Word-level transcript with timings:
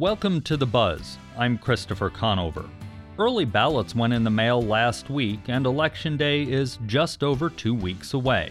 Welcome 0.00 0.40
to 0.44 0.56
The 0.56 0.64
Buzz. 0.64 1.18
I'm 1.36 1.58
Christopher 1.58 2.08
Conover. 2.08 2.64
Early 3.18 3.44
ballots 3.44 3.94
went 3.94 4.14
in 4.14 4.24
the 4.24 4.30
mail 4.30 4.62
last 4.62 5.10
week, 5.10 5.40
and 5.48 5.66
Election 5.66 6.16
Day 6.16 6.42
is 6.42 6.78
just 6.86 7.22
over 7.22 7.50
two 7.50 7.74
weeks 7.74 8.14
away. 8.14 8.50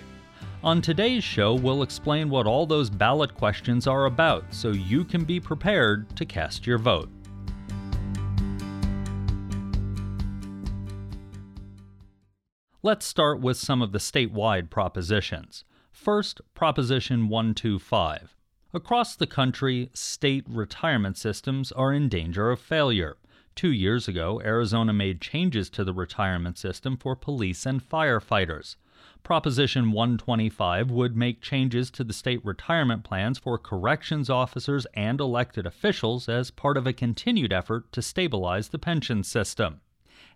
On 0.64 0.80
today's 0.80 1.24
show, 1.24 1.56
we'll 1.56 1.82
explain 1.82 2.30
what 2.30 2.46
all 2.46 2.68
those 2.68 2.92
ballot 2.92 3.34
questions 3.34 3.88
are 3.88 4.06
about 4.06 4.46
so 4.52 4.70
you 4.70 5.04
can 5.04 5.24
be 5.24 5.40
prepared 5.40 6.16
to 6.18 6.24
cast 6.24 6.68
your 6.68 6.78
vote. 6.78 7.10
Let's 12.84 13.08
start 13.08 13.42
with 13.42 13.58
some 13.58 13.82
of 13.82 13.92
the 13.92 13.98
statewide 13.98 14.70
propositions. 14.70 15.64
First, 15.92 16.42
Proposition 16.54 17.28
125. 17.28 18.36
Across 18.72 19.16
the 19.16 19.26
country, 19.26 19.90
state 19.96 20.46
retirement 20.48 21.18
systems 21.18 21.72
are 21.72 21.92
in 21.92 22.08
danger 22.08 22.52
of 22.52 22.60
failure. 22.60 23.18
Two 23.56 23.72
years 23.72 24.08
ago, 24.08 24.40
Arizona 24.46 24.94
made 24.94 25.22
changes 25.22 25.72
to 25.72 25.84
the 25.84 25.92
retirement 25.92 26.56
system 26.60 26.96
for 26.96 27.16
police 27.16 27.66
and 27.66 27.82
firefighters. 27.82 28.76
Proposition 29.24 29.92
125 29.92 30.92
would 30.92 31.18
make 31.18 31.42
changes 31.42 31.90
to 31.90 32.04
the 32.04 32.14
state 32.14 32.46
retirement 32.46 33.04
plans 33.04 33.40
for 33.40 33.58
corrections 33.58 34.30
officers 34.30 34.86
and 34.94 35.20
elected 35.20 35.66
officials 35.66 36.30
as 36.30 36.52
part 36.52 36.78
of 36.78 36.86
a 36.86 36.94
continued 36.94 37.52
effort 37.52 37.92
to 37.92 38.04
stabilize 38.04 38.70
the 38.70 38.78
pension 38.78 39.24
system. 39.24 39.82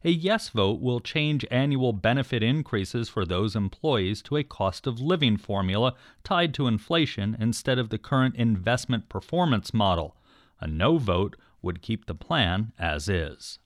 A 0.06 0.12
yes 0.12 0.50
vote 0.50 0.82
will 0.82 1.00
change 1.00 1.46
annual 1.50 1.94
benefit 1.94 2.44
increases 2.44 3.08
for 3.08 3.26
those 3.26 3.56
employees 3.56 4.22
to 4.24 4.36
a 4.36 4.44
cost 4.44 4.86
of 4.86 5.00
living 5.00 5.38
formula 5.38 5.96
tied 6.26 6.54
to 6.56 6.68
inflation 6.68 7.38
instead 7.40 7.80
of 7.80 7.88
the 7.88 7.98
current 7.98 8.36
investment 8.36 9.08
performance 9.08 9.74
model. 9.74 10.18
A 10.60 10.68
no 10.68 10.98
vote 10.98 11.38
would 11.62 11.82
keep 11.82 12.06
the 12.06 12.16
plan 12.16 12.74
as 12.78 13.08
is. 13.08 13.60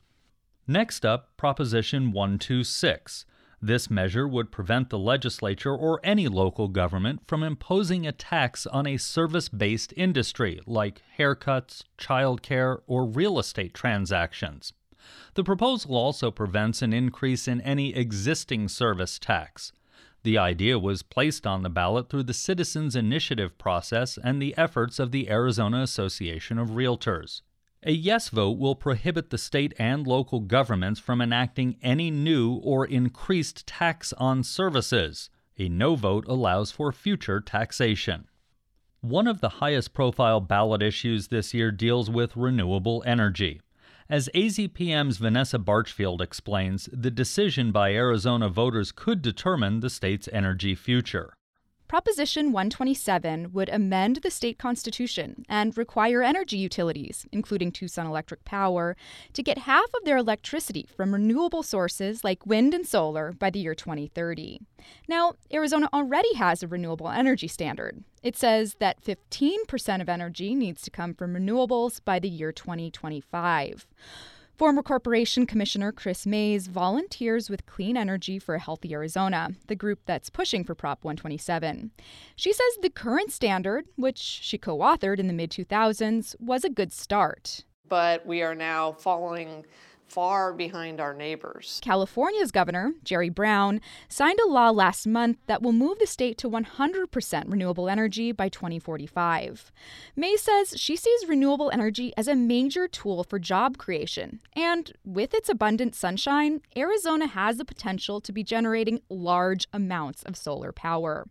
Next 0.68 1.04
up, 1.06 1.36
Proposition 1.38 2.12
126. 2.12 3.26
This 3.60 3.90
measure 3.90 4.28
would 4.28 4.52
prevent 4.52 4.92
the 4.92 5.00
legislature 5.00 5.76
or 5.76 6.00
any 6.04 6.28
local 6.28 6.68
government 6.68 7.22
from 7.26 7.42
imposing 7.42 8.06
a 8.06 8.12
tax 8.12 8.68
on 8.68 8.86
a 8.86 8.98
service 8.98 9.50
based 9.50 9.92
industry 9.98 10.62
like 10.68 11.02
haircuts, 11.18 11.82
childcare, 11.98 12.82
or 12.86 13.06
real 13.06 13.40
estate 13.40 13.74
transactions. 13.74 14.74
The 15.36 15.44
proposal 15.44 15.96
also 15.96 16.32
prevents 16.32 16.82
an 16.82 16.94
increase 16.94 17.48
in 17.48 17.62
any 17.62 17.96
existing 17.96 18.68
service 18.68 19.20
tax. 19.20 19.72
The 20.24 20.38
idea 20.38 20.78
was 20.78 21.04
placed 21.04 21.48
on 21.48 21.64
the 21.64 21.70
ballot 21.70 22.10
through 22.10 22.24
the 22.24 22.34
Citizens 22.34 22.96
Initiative 22.96 23.58
process 23.58 24.18
and 24.22 24.42
the 24.42 24.58
efforts 24.58 25.00
of 25.00 25.12
the 25.12 25.30
Arizona 25.30 25.82
Association 25.82 26.58
of 26.58 26.72
Realtors. 26.72 27.42
A 27.84 27.92
yes 27.92 28.30
vote 28.30 28.58
will 28.58 28.76
prohibit 28.76 29.30
the 29.30 29.38
state 29.38 29.74
and 29.78 30.06
local 30.06 30.40
governments 30.40 31.00
from 31.00 31.22
enacting 31.22 31.78
any 31.82 32.12
new 32.12 32.56
or 32.56 32.86
increased 32.86 33.68
tax 33.68 34.12
on 34.14 34.44
services. 34.44 35.30
A 35.58 35.70
no 35.70 35.96
vote 35.96 36.26
allows 36.28 36.72
for 36.72 36.92
future 36.92 37.40
taxation. 37.40 38.28
One 39.02 39.28
of 39.28 39.42
the 39.42 39.50
highest 39.64 39.94
profile 39.94 40.42
ballot 40.42 40.82
issues 40.82 41.28
this 41.28 41.54
year 41.54 41.72
deals 41.72 42.10
with 42.10 42.36
renewable 42.36 43.04
energy. 43.06 43.62
As 44.10 44.30
AZPM's 44.34 45.18
Vanessa 45.18 45.60
Barchfield 45.60 46.22
explains, 46.22 46.88
the 46.94 47.12
decision 47.12 47.74
by 47.74 47.92
Arizona 47.92 48.48
voters 48.48 48.94
could 48.94 49.22
determine 49.22 49.82
the 49.82 49.90
state's 49.90 50.30
energy 50.32 50.76
future. 50.76 51.34
Proposition 51.90 52.54
127 52.54 53.52
would 53.52 53.68
amend 53.68 54.18
the 54.18 54.32
state 54.32 54.58
constitution 54.58 55.46
and 55.50 55.78
require 55.78 56.22
energy 56.22 56.58
utilities, 56.58 57.26
including 57.34 57.72
Tucson 57.72 58.06
Electric 58.06 58.46
Power, 58.46 58.96
to 59.34 59.44
get 59.44 59.58
half 59.60 59.94
of 59.94 60.06
their 60.06 60.18
electricity 60.18 60.88
from 60.96 61.14
renewable 61.14 61.64
sources 61.64 62.24
like 62.24 62.46
wind 62.46 62.74
and 62.74 62.88
solar 62.88 63.34
by 63.34 63.50
the 63.50 63.60
year 63.60 63.76
2030. 63.76 64.60
Now, 65.10 65.34
Arizona 65.54 65.90
already 65.94 66.34
has 66.36 66.64
a 66.64 66.68
renewable 66.68 67.10
energy 67.10 67.48
standard. 67.50 68.04
It 68.28 68.36
says 68.36 68.76
that 68.80 69.02
15% 69.02 70.02
of 70.02 70.10
energy 70.10 70.54
needs 70.54 70.82
to 70.82 70.92
come 70.92 71.14
from 71.14 71.34
renewables 71.34 72.04
by 72.04 72.20
the 72.20 72.28
year 72.28 72.52
2025. 72.52 73.88
Former 74.54 74.84
Corporation 74.84 75.46
Commissioner 75.46 75.94
Kris 75.94 76.26
Mayes 76.26 76.68
volunteers 76.68 77.50
with 77.50 77.66
Clean 77.66 77.96
Energy 77.96 78.38
for 78.38 78.56
a 78.56 78.60
Healthy 78.60 78.94
Arizona, 78.94 79.52
the 79.68 79.78
group 79.78 80.02
that's 80.06 80.30
pushing 80.30 80.66
for 80.66 80.76
Prop 80.76 81.06
127. 81.06 81.92
She 82.36 82.52
says 82.52 82.68
the 82.82 82.90
current 82.90 83.32
standard, 83.32 83.86
which 83.96 84.18
she 84.18 84.58
co 84.58 84.80
authored 84.80 85.20
in 85.20 85.28
the 85.28 85.34
mid 85.34 85.52
2000s, 85.52 86.36
was 86.38 86.66
a 86.66 86.70
good 86.70 86.92
start. 86.92 87.64
But 87.88 88.26
we 88.26 88.42
are 88.42 88.56
now 88.56 88.92
following 88.92 89.66
far 90.08 90.54
behind 90.54 91.00
our 91.00 91.14
neighbors. 91.14 91.80
California's 91.84 92.52
governor, 92.52 92.94
Jerry 93.04 93.30
Brown, 93.30 93.82
signed 94.08 94.40
a 94.40 94.50
law 94.50 94.70
last 94.70 95.06
month 95.06 95.38
that 95.48 95.62
will 95.62 95.74
move 95.74 96.00
the 96.00 96.08
state 96.08 96.38
to 96.40 96.50
100% 96.50 97.44
renewable 97.52 97.90
energy 97.90 98.32
by 98.32 98.50
2045. 98.50 99.72
Mayes 100.16 100.42
says 100.42 100.74
she 100.78 100.96
sees 100.96 101.28
renewable 101.28 101.70
energy 101.72 102.14
as 102.18 102.28
a 102.28 102.36
major 102.36 102.88
tool 102.88 103.24
for 103.24 103.38
job 103.38 103.78
creation, 103.78 104.40
and 104.54 104.94
with 105.06 105.34
its 105.34 105.50
abundant 105.50 105.94
sunshine, 105.94 106.62
Arizona 106.76 107.28
has 107.28 107.58
the 107.58 107.66
potential 107.66 108.22
to 108.22 108.32
be 108.32 108.44
generating 108.44 109.02
large 109.10 109.68
amounts 109.74 110.24
of 110.24 110.38
solar 110.38 110.72
power. 110.72 111.28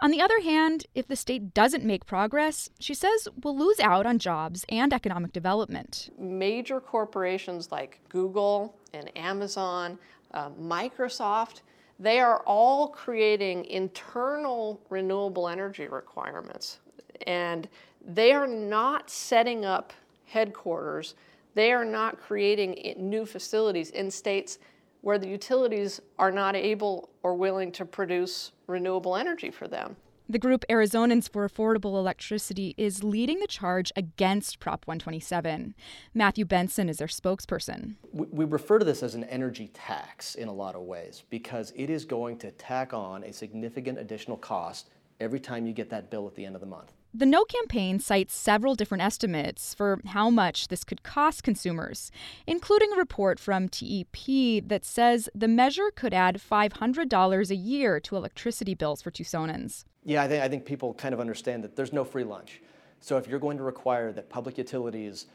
On 0.00 0.10
the 0.10 0.20
other 0.20 0.40
hand, 0.40 0.86
if 0.94 1.08
the 1.08 1.16
state 1.16 1.54
doesn't 1.54 1.84
make 1.84 2.06
progress, 2.06 2.68
she 2.78 2.94
says 2.94 3.26
we'll 3.42 3.56
lose 3.56 3.80
out 3.80 4.06
on 4.06 4.18
jobs 4.18 4.64
and 4.68 4.92
economic 4.92 5.32
development. 5.32 6.10
Major 6.18 6.80
corporations 6.80 7.72
like 7.72 8.00
Google 8.08 8.17
Google 8.18 8.74
and 8.94 9.16
Amazon, 9.16 9.96
uh, 10.34 10.50
Microsoft, 10.60 11.60
they 12.00 12.18
are 12.18 12.42
all 12.46 12.88
creating 12.88 13.64
internal 13.66 14.80
renewable 14.90 15.46
energy 15.48 15.86
requirements. 15.86 16.80
And 17.28 17.68
they 18.04 18.32
are 18.32 18.48
not 18.48 19.08
setting 19.08 19.64
up 19.64 19.92
headquarters, 20.26 21.14
they 21.54 21.70
are 21.72 21.84
not 21.84 22.20
creating 22.20 22.94
new 22.96 23.24
facilities 23.24 23.90
in 23.90 24.10
states 24.10 24.58
where 25.02 25.18
the 25.18 25.28
utilities 25.28 26.00
are 26.18 26.32
not 26.32 26.56
able 26.56 27.10
or 27.22 27.34
willing 27.34 27.70
to 27.70 27.84
produce 27.84 28.50
renewable 28.66 29.14
energy 29.14 29.50
for 29.50 29.68
them. 29.68 29.94
The 30.30 30.38
group 30.38 30.66
Arizonans 30.68 31.26
for 31.26 31.48
Affordable 31.48 31.96
Electricity 31.96 32.74
is 32.76 33.02
leading 33.02 33.40
the 33.40 33.46
charge 33.46 33.90
against 33.96 34.60
Prop 34.60 34.86
127. 34.86 35.74
Matthew 36.12 36.44
Benson 36.44 36.90
is 36.90 36.98
their 36.98 37.08
spokesperson. 37.08 37.94
We, 38.12 38.44
refer 38.44 38.78
to 38.78 38.84
this 38.84 39.02
as 39.02 39.14
an 39.14 39.24
energy 39.24 39.70
tax 39.72 40.34
in 40.34 40.48
a 40.48 40.52
lot 40.52 40.74
of 40.74 40.82
ways 40.82 41.24
because 41.30 41.72
it 41.74 41.88
is 41.88 42.04
going 42.04 42.36
to 42.40 42.50
tack 42.50 42.92
on 42.92 43.24
a 43.24 43.32
significant 43.32 43.98
additional 43.98 44.36
cost 44.36 44.90
every 45.18 45.40
time 45.40 45.66
you 45.66 45.72
get 45.72 45.88
that 45.88 46.10
bill 46.10 46.26
at 46.26 46.34
the 46.34 46.44
end 46.44 46.56
of 46.56 46.60
the 46.60 46.66
month. 46.66 46.92
The 47.14 47.24
No 47.24 47.44
campaign 47.44 48.00
cites 48.00 48.34
several 48.34 48.74
different 48.74 49.02
estimates 49.02 49.72
for 49.72 49.98
how 50.08 50.28
much 50.28 50.68
this 50.68 50.84
could 50.84 51.02
cost 51.02 51.42
consumers, 51.42 52.10
including 52.46 52.92
a 52.92 52.96
report 52.96 53.40
from 53.40 53.70
TEP 53.70 54.68
that 54.68 54.84
says 54.84 55.30
the 55.34 55.48
measure 55.48 55.90
could 55.94 56.12
add 56.12 56.38
$500 56.38 57.50
a 57.50 57.56
year 57.56 57.98
to 58.00 58.16
electricity 58.16 58.74
bills 58.74 59.00
for 59.00 59.10
Tucsonans. 59.10 59.84
Yeah, 60.04 60.22
I 60.22 60.28
think, 60.28 60.42
I 60.42 60.48
think 60.48 60.66
people 60.66 60.92
kind 60.92 61.14
of 61.14 61.20
understand 61.20 61.64
that 61.64 61.76
there's 61.76 61.94
no 61.94 62.04
free 62.04 62.24
lunch. 62.24 62.60
So 63.00 63.16
if 63.16 63.26
you're 63.26 63.38
going 63.38 63.56
to 63.56 63.62
require 63.62 64.12
that 64.12 64.28
public 64.28 64.58
utilities 64.58 65.26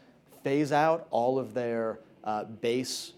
phase 0.43 0.71
out 0.71 1.07
all 1.09 1.39
of 1.39 1.55
their 1.55 1.99
uh, 2.23 2.43
base 2.43 3.13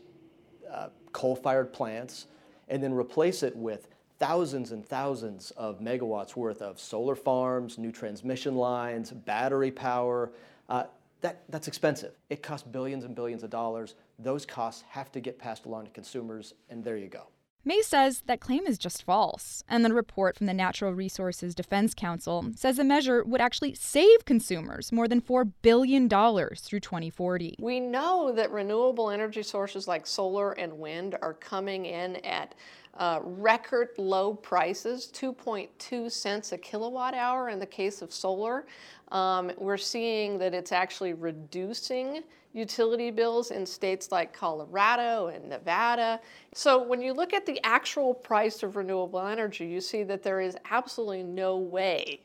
uh, 0.71 0.89
coal 1.11 1.35
fired 1.35 1.73
plants 1.73 2.27
and 2.69 2.81
then 2.81 2.93
replace 2.93 3.43
it 3.43 3.55
with 3.55 3.87
thousands 4.19 4.71
and 4.71 4.85
thousands 4.85 5.51
of 5.51 5.79
megawatts 5.79 6.35
worth 6.35 6.61
of 6.61 6.79
solar 6.79 7.15
farms, 7.15 7.77
new 7.77 7.91
transmission 7.91 8.55
lines, 8.55 9.11
battery 9.11 9.71
power. 9.71 10.31
Uh, 10.69 10.85
that, 11.21 11.43
that's 11.49 11.67
expensive. 11.67 12.13
It 12.29 12.43
costs 12.43 12.67
billions 12.67 13.03
and 13.03 13.15
billions 13.15 13.43
of 13.43 13.49
dollars. 13.49 13.95
Those 14.19 14.45
costs 14.45 14.83
have 14.89 15.11
to 15.13 15.19
get 15.19 15.39
passed 15.39 15.65
along 15.65 15.85
to 15.85 15.91
consumers, 15.91 16.53
and 16.69 16.83
there 16.83 16.97
you 16.97 17.07
go. 17.07 17.27
Mayes 17.67 17.87
says 17.87 18.21
that 18.27 18.41
claim 18.41 18.67
is 18.67 18.77
just 18.77 19.01
false, 19.01 19.63
and 19.67 19.83
the 19.83 19.91
report 19.91 20.37
from 20.37 20.45
the 20.45 20.53
Natural 20.53 20.93
Resources 20.93 21.55
Defense 21.55 21.95
Council 21.95 22.45
says 22.55 22.77
the 22.77 22.83
measure 22.83 23.23
would 23.23 23.41
actually 23.41 23.73
save 23.73 24.23
consumers 24.23 24.91
more 24.91 25.07
than 25.07 25.19
$4 25.19 25.51
billion 25.63 26.07
through 26.07 26.79
2040. 26.79 27.55
We 27.59 27.79
know 27.79 28.31
that 28.35 28.51
renewable 28.51 29.09
energy 29.09 29.41
sources 29.41 29.87
like 29.87 30.05
solar 30.05 30.51
and 30.51 30.77
wind 30.77 31.17
are 31.23 31.33
coming 31.33 31.87
in 31.87 32.17
at 32.17 32.53
uh, 32.97 33.19
record 33.23 33.89
low 33.97 34.33
prices, 34.33 35.11
2.2 35.13 36.11
cents 36.11 36.51
a 36.51 36.57
kilowatt 36.57 37.13
hour 37.13 37.49
in 37.49 37.59
the 37.59 37.65
case 37.65 38.01
of 38.01 38.13
solar. 38.13 38.65
Um, 39.11 39.51
we're 39.57 39.77
seeing 39.77 40.37
that 40.39 40.53
it's 40.53 40.71
actually 40.71 41.13
reducing 41.13 42.23
utility 42.53 43.11
bills 43.11 43.51
in 43.51 43.65
states 43.65 44.13
like 44.13 44.31
Colorado 44.31 45.27
and 45.27 45.49
Nevada. 45.49 46.21
So 46.53 46.81
when 46.81 47.01
you 47.01 47.13
look 47.13 47.33
at 47.33 47.45
the 47.45 47.59
actual 47.65 48.13
price 48.13 48.63
of 48.63 48.77
renewable 48.77 49.19
energy, 49.27 49.65
you 49.65 49.81
see 49.81 50.03
that 50.03 50.23
there 50.23 50.39
is 50.39 50.55
absolutely 50.71 51.23
no 51.23 51.57
way 51.57 52.21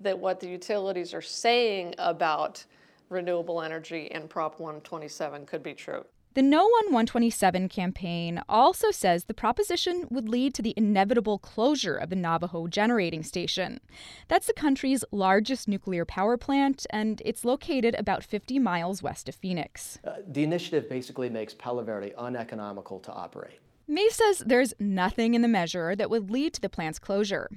that 0.00 0.18
what 0.18 0.38
the 0.38 0.48
utilities 0.48 1.14
are 1.14 1.22
saying 1.22 1.94
about 1.98 2.62
renewable 3.08 3.62
energy 3.62 4.08
in 4.10 4.28
Prop 4.28 4.60
127 4.60 5.46
could 5.46 5.62
be 5.62 5.72
true. 5.72 6.04
The 6.34 6.42
No 6.42 6.62
One 6.62 6.92
127 6.92 7.68
campaign 7.68 8.40
also 8.48 8.92
says 8.92 9.24
the 9.24 9.34
proposition 9.34 10.06
would 10.10 10.28
lead 10.28 10.54
to 10.54 10.62
the 10.62 10.74
inevitable 10.76 11.40
closure 11.40 11.96
of 11.96 12.08
the 12.08 12.14
Navajo 12.14 12.68
Generating 12.68 13.24
Station. 13.24 13.80
That's 14.28 14.46
the 14.46 14.52
country's 14.52 15.04
largest 15.10 15.66
nuclear 15.66 16.04
power 16.04 16.36
plant, 16.36 16.86
and 16.90 17.20
it's 17.24 17.44
located 17.44 17.96
about 17.98 18.22
50 18.22 18.60
miles 18.60 19.02
west 19.02 19.28
of 19.28 19.34
Phoenix. 19.34 19.98
Uh, 20.04 20.18
the 20.24 20.44
initiative 20.44 20.88
basically 20.88 21.28
makes 21.28 21.52
Palo 21.52 21.82
Verde 21.82 22.12
uneconomical 22.16 23.00
to 23.00 23.12
operate. 23.12 23.58
Mayes 23.90 24.14
says 24.14 24.38
there's 24.46 24.72
nothing 24.78 25.34
in 25.34 25.42
the 25.42 25.48
measure 25.48 25.96
that 25.96 26.10
would 26.10 26.30
lead 26.30 26.54
to 26.54 26.60
the 26.60 26.68
plant's 26.68 27.00
closure. 27.00 27.50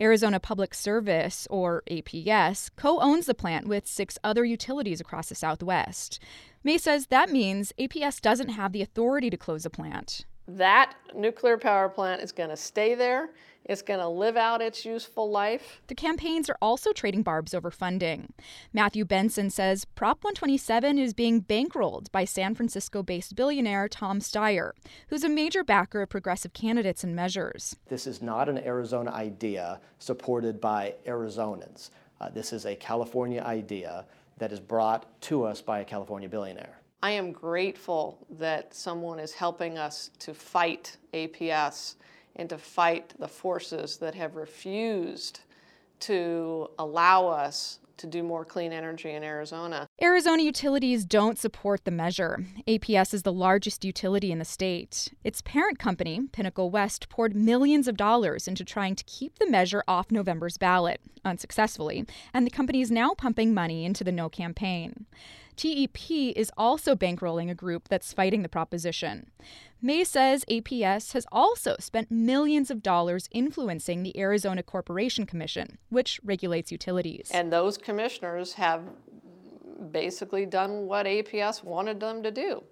Arizona 0.00 0.40
Public 0.40 0.74
Service, 0.74 1.46
or 1.48 1.84
APS, 1.88 2.70
co 2.74 2.98
owns 2.98 3.26
the 3.26 3.34
plant 3.34 3.68
with 3.68 3.86
six 3.86 4.18
other 4.24 4.44
utilities 4.44 5.00
across 5.00 5.28
the 5.28 5.36
Southwest. 5.36 6.18
Mayes 6.64 6.82
says 6.82 7.06
that 7.06 7.30
means 7.30 7.72
APS 7.78 8.20
doesn't 8.20 8.48
have 8.48 8.72
the 8.72 8.82
authority 8.82 9.30
to 9.30 9.36
close 9.36 9.62
the 9.62 9.70
plant. 9.70 10.24
That 10.48 10.94
nuclear 11.14 11.56
power 11.56 11.88
plant 11.88 12.20
is 12.20 12.32
going 12.32 12.50
to 12.50 12.56
stay 12.56 12.96
there. 12.96 13.30
It's 13.68 13.82
going 13.82 13.98
to 13.98 14.08
live 14.08 14.36
out 14.36 14.62
its 14.62 14.84
useful 14.84 15.28
life. 15.28 15.82
The 15.88 15.94
campaigns 15.96 16.48
are 16.48 16.56
also 16.62 16.92
trading 16.92 17.24
barbs 17.24 17.52
over 17.52 17.72
funding. 17.72 18.32
Matthew 18.72 19.04
Benson 19.04 19.50
says 19.50 19.84
Prop 19.84 20.22
127 20.22 20.98
is 20.98 21.12
being 21.12 21.42
bankrolled 21.42 22.12
by 22.12 22.24
San 22.24 22.54
Francisco 22.54 23.02
based 23.02 23.34
billionaire 23.34 23.88
Tom 23.88 24.20
Steyer, 24.20 24.70
who's 25.08 25.24
a 25.24 25.28
major 25.28 25.64
backer 25.64 26.02
of 26.02 26.08
progressive 26.08 26.52
candidates 26.52 27.02
and 27.02 27.16
measures. 27.16 27.74
This 27.88 28.06
is 28.06 28.22
not 28.22 28.48
an 28.48 28.58
Arizona 28.58 29.10
idea 29.10 29.80
supported 29.98 30.60
by 30.60 30.94
Arizonans. 31.04 31.90
Uh, 32.20 32.28
this 32.28 32.52
is 32.52 32.66
a 32.66 32.76
California 32.76 33.42
idea 33.42 34.04
that 34.38 34.52
is 34.52 34.60
brought 34.60 35.20
to 35.22 35.42
us 35.42 35.60
by 35.60 35.80
a 35.80 35.84
California 35.84 36.28
billionaire. 36.28 36.78
I 37.02 37.10
am 37.10 37.32
grateful 37.32 38.24
that 38.38 38.74
someone 38.74 39.18
is 39.18 39.32
helping 39.32 39.76
us 39.76 40.10
to 40.20 40.32
fight 40.32 40.96
APS 41.12 41.96
and 42.36 42.48
to 42.50 42.58
fight 42.58 43.14
the 43.18 43.28
forces 43.28 43.96
that 43.98 44.14
have 44.14 44.36
refused 44.36 45.40
to 46.00 46.68
allow 46.78 47.26
us 47.26 47.78
to 47.96 48.06
do 48.06 48.22
more 48.22 48.44
clean 48.44 48.72
energy 48.72 49.10
in 49.10 49.22
Arizona. 49.22 49.88
Arizona 50.02 50.42
utilities 50.42 51.04
don't 51.04 51.38
support 51.38 51.84
the 51.84 51.90
measure. 51.90 52.44
APS 52.68 53.14
is 53.14 53.22
the 53.22 53.32
largest 53.32 53.84
utility 53.84 54.30
in 54.30 54.38
the 54.38 54.44
state. 54.44 55.14
Its 55.24 55.40
parent 55.40 55.78
company, 55.78 56.20
Pinnacle 56.32 56.70
West, 56.70 57.08
poured 57.08 57.34
millions 57.34 57.88
of 57.88 57.96
dollars 57.96 58.46
into 58.46 58.64
trying 58.64 58.94
to 58.96 59.04
keep 59.04 59.38
the 59.38 59.48
measure 59.48 59.82
off 59.88 60.10
November's 60.10 60.58
ballot, 60.58 61.00
unsuccessfully, 61.24 62.04
and 62.34 62.46
the 62.46 62.50
company 62.50 62.80
is 62.80 62.90
now 62.90 63.14
pumping 63.14 63.54
money 63.54 63.84
into 63.84 64.04
the 64.04 64.12
no 64.12 64.28
campaign. 64.28 65.06
TEP 65.56 66.10
is 66.10 66.50
also 66.56 66.94
bankrolling 66.94 67.50
a 67.50 67.54
group 67.54 67.88
that's 67.88 68.12
fighting 68.12 68.42
the 68.42 68.48
proposition. 68.48 69.30
Mayes 69.80 70.08
says 70.08 70.44
APS 70.50 71.12
has 71.12 71.26
also 71.30 71.76
spent 71.78 72.10
millions 72.10 72.70
of 72.70 72.82
dollars 72.82 73.28
influencing 73.30 74.02
the 74.02 74.18
Arizona 74.18 74.62
Corporation 74.62 75.26
Commission, 75.26 75.78
which 75.88 76.20
regulates 76.24 76.72
utilities. 76.72 77.30
And 77.32 77.52
those 77.52 77.76
commissioners 77.78 78.54
have 78.54 78.82
basically 79.90 80.46
done 80.46 80.86
what 80.86 81.06
APS 81.06 81.62
wanted 81.62 82.00
them 82.00 82.22
to 82.22 82.30
do. 82.30 82.62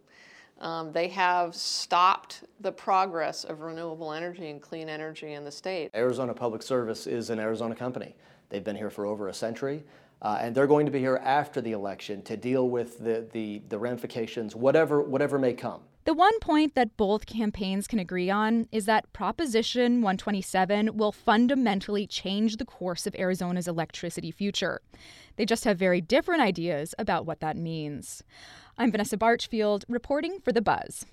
Um, 0.61 0.93
they 0.93 1.09
have 1.09 1.55
stopped 1.55 2.45
the 2.61 2.73
progress 2.73 3.45
of 3.45 3.61
renewable 3.61 4.13
energy 4.13 4.51
and 4.51 4.63
clean 4.63 4.89
energy 4.89 5.33
in 5.33 5.45
the 5.45 5.51
state. 5.51 5.91
Arizona 5.95 6.33
Public 6.33 6.63
Service 6.63 7.07
is 7.07 7.31
an 7.31 7.41
Arizona 7.41 7.75
company. 7.75 8.15
They've 8.49 8.65
been 8.65 8.77
here 8.77 8.91
for 8.91 9.05
over 9.05 9.29
a 9.29 9.35
century. 9.35 9.85
Uh, 10.23 10.39
and 10.41 10.55
they're 10.55 10.67
going 10.67 10.87
to 10.87 10.93
be 10.93 11.01
here 11.01 11.21
after 11.23 11.61
the 11.61 11.73
election 11.73 12.23
to 12.23 12.37
deal 12.37 12.69
with 12.69 12.99
the, 12.99 13.27
the, 13.33 13.63
the 13.69 13.79
ramifications, 13.79 14.57
whatever, 14.57 15.03
whatever 15.03 15.39
may 15.39 15.53
come. 15.53 15.83
The 16.05 16.13
one 16.13 16.39
point 16.41 16.75
that 16.75 16.99
both 16.99 17.25
campaigns 17.25 17.87
can 17.87 17.99
agree 17.99 18.29
on 18.29 18.69
is 18.71 18.85
that 18.85 19.11
Proposition 19.15 20.03
127 20.03 20.99
will 20.99 21.13
fundamentally 21.13 22.07
change 22.07 22.59
the 22.59 22.67
course 22.67 23.07
of 23.07 23.15
Arizona's 23.15 23.67
electricity 23.67 24.31
future. 24.31 24.83
They 25.37 25.47
just 25.47 25.65
have 25.65 25.79
very 25.79 26.03
different 26.03 26.43
ideas 26.43 26.95
about 26.99 27.25
what 27.25 27.41
that 27.41 27.57
means. 27.57 28.23
I'm 28.77 28.91
Vanessa 28.91 29.17
Barchfield, 29.17 29.87
reporting 29.89 30.41
for 30.41 30.53
The 30.53 30.61
Buzz. 30.61 31.07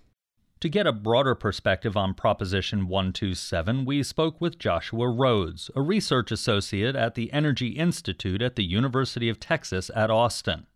To 0.62 0.70
get 0.70 0.86
a 0.86 0.94
broader 0.94 1.34
perspective 1.34 1.98
on 1.98 2.14
Proposition 2.14 2.88
127, 2.88 3.84
we 3.84 4.04
spoke 4.04 4.40
with 4.40 4.60
Joshua 4.60 5.10
Rhodes, 5.10 5.72
a 5.76 5.82
research 5.82 6.32
associate 6.32 6.96
at 6.96 7.16
the 7.16 7.34
Energy 7.34 7.70
Institute 7.70 8.44
at 8.44 8.56
the 8.56 8.64
University 8.64 9.28
of 9.28 9.40
Texas 9.40 9.90
at 9.96 10.12
Austin. 10.12 10.68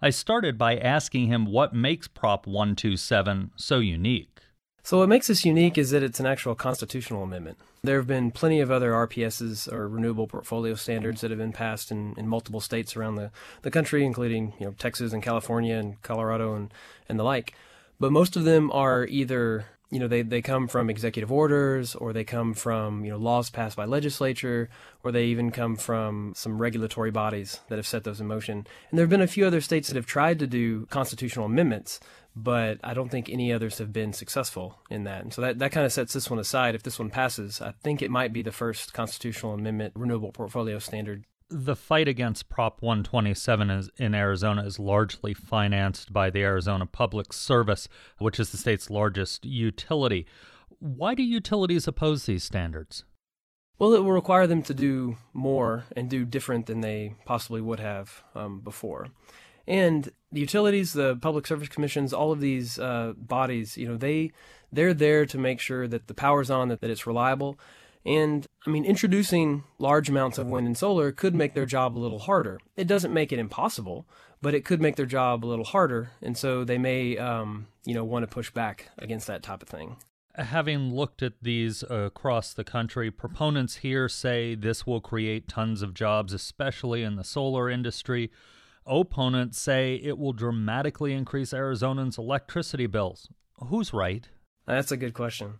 I 0.00 0.08
started 0.08 0.56
by 0.56 0.78
asking 0.78 1.26
him 1.26 1.44
what 1.44 1.74
makes 1.74 2.08
Prop 2.08 2.46
127 2.46 3.50
so 3.56 3.78
unique. 3.78 4.40
So, 4.82 5.00
what 5.00 5.10
makes 5.10 5.26
this 5.26 5.44
unique 5.44 5.76
is 5.76 5.90
that 5.90 6.02
it's 6.02 6.20
an 6.20 6.24
actual 6.24 6.54
constitutional 6.54 7.22
amendment. 7.22 7.58
There 7.82 7.98
have 7.98 8.06
been 8.06 8.30
plenty 8.30 8.60
of 8.60 8.70
other 8.70 8.92
RPSs 8.92 9.70
or 9.70 9.86
renewable 9.86 10.28
portfolio 10.28 10.76
standards 10.76 11.20
that 11.20 11.30
have 11.30 11.38
been 11.38 11.52
passed 11.52 11.90
in, 11.90 12.14
in 12.16 12.26
multiple 12.26 12.62
states 12.62 12.96
around 12.96 13.16
the, 13.16 13.30
the 13.60 13.70
country, 13.70 14.02
including 14.02 14.54
you 14.58 14.64
know 14.64 14.72
Texas 14.78 15.12
and 15.12 15.22
California 15.22 15.74
and 15.76 16.00
Colorado 16.00 16.54
and, 16.54 16.72
and 17.06 17.18
the 17.18 17.24
like 17.24 17.54
but 17.98 18.12
most 18.12 18.36
of 18.36 18.44
them 18.44 18.70
are 18.72 19.06
either 19.06 19.66
you 19.90 20.00
know 20.00 20.08
they, 20.08 20.22
they 20.22 20.42
come 20.42 20.66
from 20.66 20.90
executive 20.90 21.30
orders 21.30 21.94
or 21.94 22.12
they 22.12 22.24
come 22.24 22.54
from 22.54 23.04
you 23.04 23.10
know 23.10 23.18
laws 23.18 23.50
passed 23.50 23.76
by 23.76 23.84
legislature 23.84 24.68
or 25.04 25.12
they 25.12 25.26
even 25.26 25.50
come 25.50 25.76
from 25.76 26.32
some 26.34 26.60
regulatory 26.60 27.10
bodies 27.10 27.60
that 27.68 27.76
have 27.76 27.86
set 27.86 28.04
those 28.04 28.20
in 28.20 28.26
motion. 28.26 28.66
And 28.90 28.98
there 28.98 29.04
have 29.04 29.10
been 29.10 29.22
a 29.22 29.26
few 29.28 29.46
other 29.46 29.60
states 29.60 29.88
that 29.88 29.96
have 29.96 30.06
tried 30.06 30.38
to 30.40 30.46
do 30.46 30.86
constitutional 30.86 31.46
amendments 31.46 32.00
but 32.38 32.78
i 32.84 32.92
don't 32.92 33.08
think 33.08 33.30
any 33.30 33.50
others 33.50 33.78
have 33.78 33.92
been 33.92 34.12
successful 34.12 34.78
in 34.90 35.04
that. 35.04 35.22
And 35.22 35.32
so 35.32 35.40
that, 35.40 35.58
that 35.58 35.72
kind 35.72 35.86
of 35.86 35.92
sets 35.92 36.12
this 36.12 36.28
one 36.28 36.38
aside. 36.38 36.74
If 36.74 36.82
this 36.82 36.98
one 36.98 37.10
passes 37.10 37.60
i 37.60 37.72
think 37.82 38.02
it 38.02 38.10
might 38.10 38.32
be 38.32 38.42
the 38.42 38.52
first 38.52 38.92
constitutional 38.92 39.54
amendment 39.54 39.94
renewable 39.96 40.32
portfolio 40.32 40.78
standard 40.78 41.24
the 41.48 41.76
fight 41.76 42.08
against 42.08 42.48
Prop 42.48 42.82
127 42.82 43.70
is, 43.70 43.90
in 43.96 44.14
Arizona 44.14 44.64
is 44.64 44.78
largely 44.78 45.32
financed 45.32 46.12
by 46.12 46.30
the 46.30 46.42
Arizona 46.42 46.86
Public 46.86 47.32
Service, 47.32 47.88
which 48.18 48.40
is 48.40 48.50
the 48.50 48.58
state's 48.58 48.90
largest 48.90 49.44
utility. 49.44 50.26
Why 50.78 51.14
do 51.14 51.22
utilities 51.22 51.86
oppose 51.86 52.26
these 52.26 52.44
standards? 52.44 53.04
Well, 53.78 53.92
it 53.92 54.02
will 54.02 54.12
require 54.12 54.46
them 54.46 54.62
to 54.62 54.74
do 54.74 55.16
more 55.32 55.84
and 55.94 56.08
do 56.08 56.24
different 56.24 56.66
than 56.66 56.80
they 56.80 57.14
possibly 57.26 57.60
would 57.60 57.80
have 57.80 58.24
um, 58.34 58.60
before. 58.60 59.08
And 59.66 60.10
the 60.32 60.40
utilities, 60.40 60.92
the 60.92 61.16
public 61.16 61.46
service 61.46 61.68
commissions, 61.68 62.12
all 62.12 62.32
of 62.32 62.40
these 62.40 62.78
uh, 62.78 63.12
bodies, 63.16 63.76
you 63.76 63.86
know, 63.86 63.96
they 63.96 64.32
they're 64.72 64.94
there 64.94 65.26
to 65.26 65.38
make 65.38 65.60
sure 65.60 65.86
that 65.88 66.06
the 66.06 66.14
power's 66.14 66.50
on, 66.50 66.68
that, 66.68 66.80
that 66.80 66.90
it's 66.90 67.06
reliable, 67.06 67.58
and 68.06 68.46
I 68.66 68.70
mean, 68.70 68.84
introducing 68.84 69.64
large 69.78 70.08
amounts 70.08 70.38
of 70.38 70.46
wind 70.46 70.66
and 70.66 70.78
solar 70.78 71.10
could 71.10 71.34
make 71.34 71.54
their 71.54 71.66
job 71.66 71.98
a 71.98 72.00
little 72.00 72.20
harder. 72.20 72.60
It 72.76 72.86
doesn't 72.86 73.12
make 73.12 73.32
it 73.32 73.38
impossible, 73.38 74.06
but 74.40 74.54
it 74.54 74.64
could 74.64 74.80
make 74.80 74.96
their 74.96 75.06
job 75.06 75.44
a 75.44 75.46
little 75.46 75.64
harder. 75.64 76.10
And 76.22 76.38
so 76.38 76.64
they 76.64 76.78
may, 76.78 77.18
um, 77.18 77.66
you 77.84 77.94
know, 77.94 78.04
want 78.04 78.22
to 78.22 78.32
push 78.32 78.50
back 78.50 78.90
against 78.98 79.26
that 79.26 79.42
type 79.42 79.62
of 79.62 79.68
thing. 79.68 79.96
Having 80.36 80.94
looked 80.94 81.22
at 81.22 81.32
these 81.42 81.82
across 81.88 82.52
the 82.52 82.64
country, 82.64 83.10
proponents 83.10 83.76
here 83.76 84.08
say 84.08 84.54
this 84.54 84.86
will 84.86 85.00
create 85.00 85.48
tons 85.48 85.82
of 85.82 85.94
jobs, 85.94 86.32
especially 86.32 87.02
in 87.02 87.16
the 87.16 87.24
solar 87.24 87.68
industry. 87.70 88.30
Opponents 88.86 89.58
say 89.58 89.96
it 89.96 90.18
will 90.18 90.34
dramatically 90.34 91.12
increase 91.12 91.52
Arizonans' 91.52 92.18
electricity 92.18 92.86
bills. 92.86 93.28
Who's 93.68 93.92
right? 93.92 94.28
That's 94.66 94.92
a 94.92 94.96
good 94.96 95.14
question. 95.14 95.54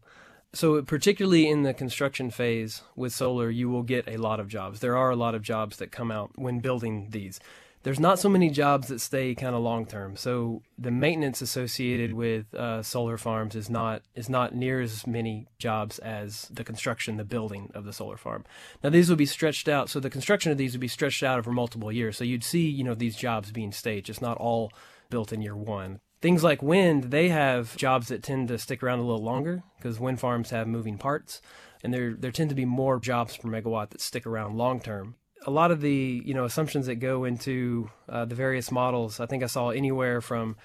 So, 0.56 0.80
particularly 0.80 1.50
in 1.50 1.64
the 1.64 1.74
construction 1.74 2.30
phase 2.30 2.80
with 2.96 3.12
solar, 3.12 3.50
you 3.50 3.68
will 3.68 3.82
get 3.82 4.08
a 4.08 4.16
lot 4.16 4.40
of 4.40 4.48
jobs. 4.48 4.80
There 4.80 4.96
are 4.96 5.10
a 5.10 5.16
lot 5.16 5.34
of 5.34 5.42
jobs 5.42 5.76
that 5.76 5.92
come 5.92 6.10
out 6.10 6.30
when 6.36 6.60
building 6.60 7.08
these. 7.10 7.38
There's 7.82 8.00
not 8.00 8.18
so 8.18 8.30
many 8.30 8.48
jobs 8.48 8.88
that 8.88 9.02
stay 9.02 9.34
kind 9.34 9.54
of 9.54 9.60
long 9.60 9.84
term. 9.84 10.16
So 10.16 10.62
the 10.78 10.90
maintenance 10.90 11.42
associated 11.42 12.14
with 12.14 12.54
uh, 12.54 12.82
solar 12.82 13.18
farms 13.18 13.54
is 13.54 13.68
not 13.68 14.00
is 14.14 14.30
not 14.30 14.54
near 14.54 14.80
as 14.80 15.06
many 15.06 15.46
jobs 15.58 15.98
as 15.98 16.48
the 16.50 16.64
construction, 16.64 17.18
the 17.18 17.24
building 17.24 17.70
of 17.74 17.84
the 17.84 17.92
solar 17.92 18.16
farm. 18.16 18.46
Now 18.82 18.88
these 18.88 19.10
will 19.10 19.16
be 19.16 19.26
stretched 19.26 19.68
out. 19.68 19.90
So 19.90 20.00
the 20.00 20.08
construction 20.08 20.50
of 20.50 20.56
these 20.56 20.72
would 20.72 20.80
be 20.80 20.88
stretched 20.88 21.22
out 21.22 21.38
over 21.38 21.52
multiple 21.52 21.92
years. 21.92 22.16
So 22.16 22.24
you'd 22.24 22.42
see 22.42 22.66
you 22.66 22.82
know 22.82 22.94
these 22.94 23.14
jobs 23.14 23.52
being 23.52 23.72
staged. 23.72 24.08
It's 24.08 24.22
not 24.22 24.38
all 24.38 24.72
built 25.10 25.34
in 25.34 25.42
year 25.42 25.54
one. 25.54 26.00
Things 26.20 26.42
like 26.42 26.62
wind, 26.62 27.04
they 27.04 27.28
have 27.28 27.76
jobs 27.76 28.08
that 28.08 28.22
tend 28.22 28.48
to 28.48 28.58
stick 28.58 28.82
around 28.82 29.00
a 29.00 29.04
little 29.04 29.22
longer 29.22 29.62
because 29.76 30.00
wind 30.00 30.18
farms 30.18 30.50
have 30.50 30.66
moving 30.66 30.96
parts, 30.96 31.42
and 31.84 31.92
there 31.92 32.14
there 32.14 32.32
tend 32.32 32.48
to 32.48 32.56
be 32.56 32.64
more 32.64 32.98
jobs 32.98 33.36
per 33.36 33.48
megawatt 33.48 33.90
that 33.90 34.00
stick 34.00 34.26
around 34.26 34.56
long 34.56 34.80
term. 34.80 35.16
A 35.46 35.50
lot 35.50 35.70
of 35.70 35.80
the 35.82 36.22
you 36.24 36.32
know 36.32 36.44
assumptions 36.44 36.86
that 36.86 36.96
go 36.96 37.24
into 37.24 37.90
uh, 38.08 38.24
the 38.24 38.34
various 38.34 38.72
models, 38.72 39.20
I 39.20 39.26
think 39.26 39.42
I 39.42 39.46
saw 39.46 39.70
anywhere 39.70 40.20
from 40.20 40.56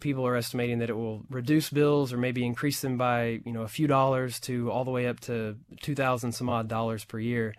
people 0.00 0.26
are 0.26 0.36
estimating 0.36 0.78
that 0.78 0.90
it 0.90 0.96
will 0.96 1.24
reduce 1.28 1.70
bills 1.70 2.12
or 2.12 2.16
maybe 2.16 2.44
increase 2.44 2.80
them 2.80 2.98
by 2.98 3.40
you 3.44 3.52
know 3.52 3.62
a 3.62 3.68
few 3.68 3.86
dollars 3.86 4.40
to 4.40 4.70
all 4.70 4.84
the 4.84 4.90
way 4.90 5.06
up 5.06 5.20
to 5.20 5.56
two 5.80 5.94
thousand 5.94 6.32
some 6.32 6.48
odd 6.48 6.68
dollars 6.68 7.04
per 7.04 7.18
year. 7.18 7.54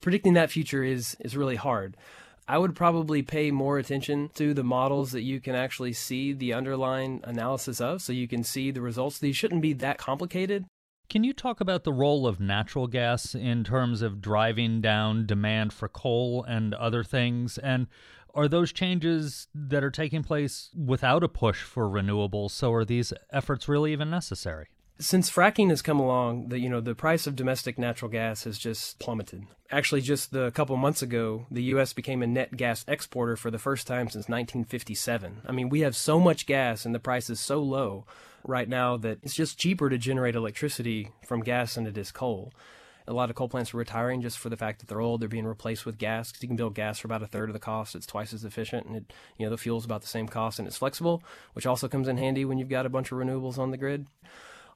Predicting 0.00 0.34
that 0.34 0.50
future 0.50 0.84
is 0.84 1.16
is 1.20 1.36
really 1.36 1.56
hard. 1.56 1.96
I 2.50 2.56
would 2.56 2.74
probably 2.74 3.20
pay 3.20 3.50
more 3.50 3.76
attention 3.76 4.30
to 4.34 4.54
the 4.54 4.64
models 4.64 5.12
that 5.12 5.20
you 5.20 5.38
can 5.38 5.54
actually 5.54 5.92
see 5.92 6.32
the 6.32 6.54
underlying 6.54 7.20
analysis 7.24 7.78
of 7.78 8.00
so 8.00 8.14
you 8.14 8.26
can 8.26 8.42
see 8.42 8.70
the 8.70 8.80
results. 8.80 9.18
These 9.18 9.36
shouldn't 9.36 9.60
be 9.60 9.74
that 9.74 9.98
complicated. 9.98 10.64
Can 11.10 11.24
you 11.24 11.34
talk 11.34 11.60
about 11.60 11.84
the 11.84 11.92
role 11.92 12.26
of 12.26 12.40
natural 12.40 12.86
gas 12.86 13.34
in 13.34 13.64
terms 13.64 14.00
of 14.00 14.22
driving 14.22 14.80
down 14.80 15.26
demand 15.26 15.74
for 15.74 15.88
coal 15.88 16.42
and 16.44 16.72
other 16.72 17.04
things? 17.04 17.58
And 17.58 17.86
are 18.34 18.48
those 18.48 18.72
changes 18.72 19.48
that 19.54 19.84
are 19.84 19.90
taking 19.90 20.22
place 20.22 20.70
without 20.74 21.22
a 21.22 21.28
push 21.28 21.62
for 21.62 21.86
renewables? 21.86 22.52
So 22.52 22.72
are 22.72 22.84
these 22.84 23.12
efforts 23.30 23.68
really 23.68 23.92
even 23.92 24.08
necessary? 24.08 24.68
Since 25.00 25.30
fracking 25.30 25.70
has 25.70 25.80
come 25.80 26.00
along, 26.00 26.48
the 26.48 26.58
you 26.58 26.68
know 26.68 26.80
the 26.80 26.94
price 26.94 27.28
of 27.28 27.36
domestic 27.36 27.78
natural 27.78 28.10
gas 28.10 28.42
has 28.44 28.58
just 28.58 28.98
plummeted. 28.98 29.44
Actually, 29.70 30.00
just 30.00 30.34
a 30.34 30.50
couple 30.50 30.76
months 30.76 31.02
ago, 31.02 31.46
the 31.52 31.62
U.S. 31.64 31.92
became 31.92 32.20
a 32.20 32.26
net 32.26 32.56
gas 32.56 32.84
exporter 32.88 33.36
for 33.36 33.50
the 33.52 33.60
first 33.60 33.86
time 33.86 34.06
since 34.06 34.28
1957. 34.28 35.42
I 35.46 35.52
mean, 35.52 35.68
we 35.68 35.80
have 35.80 35.94
so 35.94 36.18
much 36.18 36.46
gas 36.46 36.84
and 36.84 36.94
the 36.94 36.98
price 36.98 37.30
is 37.30 37.38
so 37.38 37.62
low 37.62 38.06
right 38.44 38.68
now 38.68 38.96
that 38.96 39.18
it's 39.22 39.34
just 39.34 39.58
cheaper 39.58 39.88
to 39.88 39.98
generate 39.98 40.34
electricity 40.34 41.12
from 41.24 41.42
gas 41.42 41.74
than 41.74 41.86
it 41.86 41.96
is 41.96 42.10
coal. 42.10 42.52
A 43.06 43.12
lot 43.12 43.30
of 43.30 43.36
coal 43.36 43.48
plants 43.48 43.72
are 43.72 43.78
retiring 43.78 44.20
just 44.20 44.38
for 44.38 44.48
the 44.48 44.56
fact 44.56 44.80
that 44.80 44.88
they're 44.88 45.00
old. 45.00 45.20
They're 45.20 45.28
being 45.28 45.46
replaced 45.46 45.86
with 45.86 45.96
gas 45.96 46.30
because 46.30 46.42
you 46.42 46.48
can 46.48 46.56
build 46.56 46.74
gas 46.74 46.98
for 46.98 47.06
about 47.06 47.22
a 47.22 47.26
third 47.26 47.48
of 47.48 47.54
the 47.54 47.60
cost. 47.60 47.94
It's 47.94 48.04
twice 48.04 48.32
as 48.32 48.44
efficient, 48.44 48.86
and 48.86 48.96
it, 48.96 49.12
you 49.38 49.46
know 49.46 49.50
the 49.50 49.56
fuel's 49.56 49.84
about 49.84 50.02
the 50.02 50.08
same 50.08 50.28
cost, 50.28 50.58
and 50.58 50.66
it's 50.66 50.76
flexible, 50.76 51.22
which 51.54 51.66
also 51.66 51.88
comes 51.88 52.08
in 52.08 52.18
handy 52.18 52.44
when 52.44 52.58
you've 52.58 52.68
got 52.68 52.84
a 52.84 52.90
bunch 52.90 53.10
of 53.10 53.18
renewables 53.18 53.58
on 53.58 53.70
the 53.70 53.78
grid. 53.78 54.06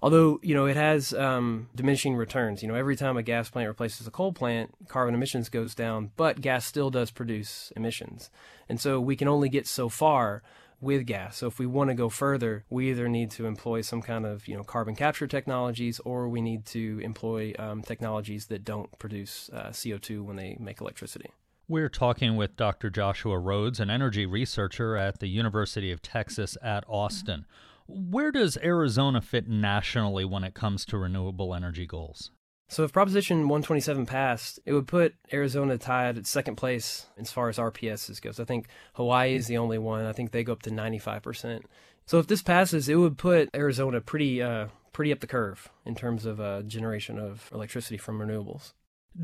Although 0.03 0.41
you 0.43 0.55
know 0.55 0.67
it 0.67 0.77
has 0.77 1.15
um, 1.15 1.69
diminishing 1.75 2.17
returns. 2.17 2.61
You 2.61 2.69
know 2.69 2.75
every 2.75 2.97
time 2.97 3.17
a 3.17 3.23
gas 3.23 3.49
plant 3.49 3.69
replaces 3.69 4.07
a 4.07 4.11
coal 4.11 4.33
plant, 4.33 4.75
carbon 4.89 5.15
emissions 5.15 5.49
goes 5.49 5.75
down, 5.75 6.11
but 6.17 6.41
gas 6.41 6.67
still 6.67 6.91
does 6.91 7.13
produce 7.13 7.73
emissions, 7.77 8.29
and 8.69 8.81
so 8.81 9.01
we 9.01 9.15
can 9.15 9.29
only 9.29 9.49
get 9.49 9.67
so 9.67 9.89
far 9.89 10.43
with 10.81 11.07
gas. 11.07 11.37
So 11.37 11.47
if 11.47 11.61
we 11.61 11.67
want 11.67 11.91
to 11.91 11.95
go 11.95 12.09
further, 12.09 12.65
we 12.69 12.91
either 12.91 13.09
need 13.09 13.31
to 13.33 13.47
employ 13.47 13.83
some 13.83 14.03
kind 14.03 14.27
of 14.27 14.49
you 14.49 14.57
know 14.57 14.65
carbon 14.65 14.97
capture 14.97 15.29
technologies, 15.29 16.01
or 16.01 16.29
we 16.29 16.41
need 16.41 16.67
to 16.67 17.01
employ 17.05 17.55
um, 17.61 17.83
technologies 17.83 18.47
that 18.47 18.65
don't 18.65 18.99
produce 18.99 19.49
uh, 19.53 19.69
CO2 19.69 20.25
when 20.25 20.35
they 20.35 20.57
make 20.59 20.81
electricity. 20.81 21.31
We're 21.69 21.89
talking 21.89 22.35
with 22.37 22.57
Dr. 22.57 22.91
Joshua 22.91 23.39
Rhodes, 23.39 23.79
an 23.79 23.89
energy 23.89 24.27
researcher 24.27 24.97
at 24.97 25.21
the 25.21 25.29
University 25.29 25.93
of 25.93 26.03
Texas 26.03 26.59
at 26.61 26.85
Austin. 26.89 27.47
Where 27.95 28.33
does 28.33 28.57
Arizona 28.57 29.21
fit 29.21 29.49
nationally 29.49 30.25
when 30.25 30.45
it 30.45 30.55
comes 30.55 30.87
to 30.87 30.97
renewable 30.97 31.55
energy 31.55 31.87
goals? 31.87 32.31
So 32.69 32.85
if 32.85 32.93
Proposition 32.93 33.49
127 33.49 34.07
passed, 34.07 34.59
it 34.65 34.73
would 34.73 34.89
put 34.89 35.15
Arizona 35.31 35.77
tied 35.77 36.17
at 36.17 36.27
second 36.27 36.57
place 36.57 37.07
as 37.19 37.31
far 37.31 37.51
as 37.51 37.59
RPSs 37.59 38.23
goes. 38.23 38.41
I 38.41 38.45
think 38.45 38.67
Hawaii 38.95 39.35
is 39.35 39.47
the 39.47 39.59
only 39.59 39.77
one. 39.77 40.07
I 40.07 40.13
think 40.13 40.31
they 40.31 40.43
go 40.43 40.53
up 40.53 40.63
to 40.63 40.71
95%. 40.71 41.65
So 42.07 42.19
if 42.19 42.29
this 42.29 42.41
passes, 42.41 42.89
it 42.89 42.95
would 42.95 43.19
put 43.19 43.51
Arizona 43.55 44.01
pretty 44.01 44.41
uh, 44.41 44.69
pretty 44.93 45.13
up 45.13 45.21
the 45.21 45.27
curve 45.27 45.71
in 45.85 45.95
terms 45.95 46.25
of 46.25 46.41
uh, 46.41 46.63
generation 46.63 47.19
of 47.19 47.51
electricity 47.53 47.99
from 47.99 48.19
renewables. 48.19 48.73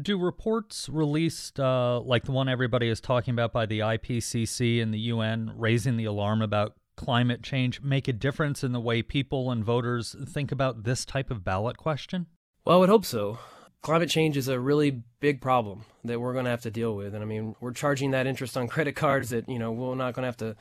Do 0.03 0.19
reports 0.19 0.91
released, 0.91 1.59
uh, 1.59 2.01
like 2.01 2.25
the 2.25 2.33
one 2.33 2.51
everybody 2.51 2.89
is 2.89 3.01
talking 3.01 3.33
about 3.33 3.55
by 3.55 3.65
the 3.65 3.79
IPCC 3.79 4.83
and 4.83 4.93
the 4.93 4.99
UN, 4.99 5.53
raising 5.57 5.97
the 5.97 6.05
alarm 6.05 6.43
about 6.43 6.75
climate 6.99 7.43
change, 7.43 7.81
make 7.81 8.09
a 8.09 8.13
difference 8.13 8.65
in 8.65 8.73
the 8.73 8.81
way 8.81 9.03
people 9.03 9.53
and 9.53 9.65
voters 9.65 10.17
think 10.29 10.51
about 10.51 10.83
this 10.83 11.05
type 11.05 11.31
of 11.31 11.45
ballot 11.45 11.79
question? 11.79 12.27
Well, 12.65 12.77
I 12.77 12.81
would 12.81 12.89
hope 12.89 13.05
so. 13.05 13.39
Climate 13.83 14.11
change 14.11 14.37
is 14.37 14.49
a 14.49 14.59
really 14.59 15.05
big 15.21 15.41
problem 15.41 15.85
that 16.05 16.21
we're 16.21 16.33
going 16.33 16.45
to 16.45 16.51
have 16.51 16.63
to 16.63 16.73
deal 16.73 16.97
with. 16.97 17.15
And 17.15 17.23
I 17.23 17.27
mean, 17.27 17.55
we're 17.61 17.73
charging 17.73 18.11
that 18.11 18.27
interest 18.27 18.57
on 18.57 18.67
credit 18.67 18.97
cards 18.97 19.31
that, 19.31 19.49
you 19.49 19.61
know, 19.61 19.71
we're 19.71 19.95
not 19.95 20.13
going 20.13 20.25
to 20.25 20.27
have 20.27 20.37
to 20.39 20.57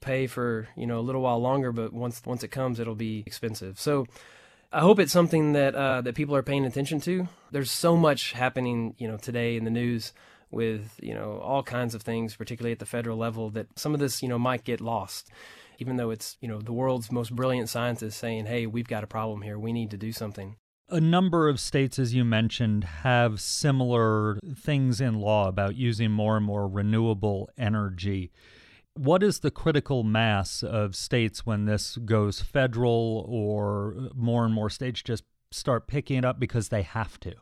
pay 0.00 0.28
for, 0.28 0.68
you 0.76 0.86
know, 0.86 1.00
a 1.00 1.02
little 1.02 1.22
while 1.22 1.40
longer, 1.40 1.72
but 1.72 1.92
once 1.92 2.22
once 2.24 2.44
it 2.44 2.48
comes, 2.48 2.78
it'll 2.78 2.94
be 2.94 3.24
expensive. 3.26 3.80
So 3.80 4.06
I 4.72 4.80
hope 4.80 5.00
it's 5.00 5.12
something 5.12 5.54
that 5.54 5.74
uh, 5.74 6.02
that 6.02 6.14
people 6.14 6.36
are 6.36 6.44
paying 6.44 6.64
attention 6.64 7.00
to. 7.00 7.26
There's 7.50 7.72
so 7.72 7.96
much 7.96 8.32
happening, 8.32 8.94
you 8.96 9.08
know, 9.08 9.16
today 9.16 9.56
in 9.56 9.64
the 9.64 9.70
news 9.70 10.12
with, 10.52 11.00
you 11.02 11.14
know, 11.14 11.40
all 11.42 11.64
kinds 11.64 11.96
of 11.96 12.02
things, 12.02 12.36
particularly 12.36 12.72
at 12.72 12.78
the 12.78 12.86
federal 12.86 13.18
level, 13.18 13.50
that 13.50 13.66
some 13.76 13.92
of 13.92 13.98
this, 13.98 14.22
you 14.22 14.28
know, 14.28 14.38
might 14.38 14.62
get 14.62 14.80
lost. 14.80 15.30
Even 15.80 15.96
though 15.96 16.10
it's, 16.10 16.36
you 16.40 16.46
know, 16.46 16.60
the 16.60 16.72
world's 16.72 17.10
most 17.10 17.34
brilliant 17.34 17.68
scientists 17.68 18.16
saying, 18.16 18.46
hey, 18.46 18.66
we've 18.66 18.86
got 18.86 19.02
a 19.02 19.08
problem 19.08 19.42
here. 19.42 19.58
We 19.58 19.72
need 19.72 19.90
to 19.90 19.96
do 19.96 20.12
something 20.12 20.56
a 20.90 21.00
number 21.00 21.48
of 21.48 21.60
states, 21.60 21.98
as 21.98 22.14
you 22.14 22.24
mentioned, 22.24 22.84
have 22.84 23.40
similar 23.40 24.38
things 24.56 25.00
in 25.00 25.14
law 25.14 25.48
about 25.48 25.76
using 25.76 26.10
more 26.10 26.36
and 26.36 26.44
more 26.44 26.68
renewable 26.68 27.48
energy. 27.56 28.30
What 28.94 29.22
is 29.22 29.38
the 29.38 29.50
critical 29.50 30.02
mass 30.02 30.62
of 30.62 30.96
states 30.96 31.46
when 31.46 31.64
this 31.64 31.96
goes 31.96 32.40
federal, 32.40 33.24
or 33.28 34.10
more 34.14 34.44
and 34.44 34.52
more 34.52 34.68
states 34.68 35.02
just 35.02 35.24
start 35.52 35.86
picking 35.86 36.18
it 36.18 36.24
up 36.24 36.40
because 36.40 36.68
they 36.68 36.82
have 36.82 37.18
to? 37.20 37.34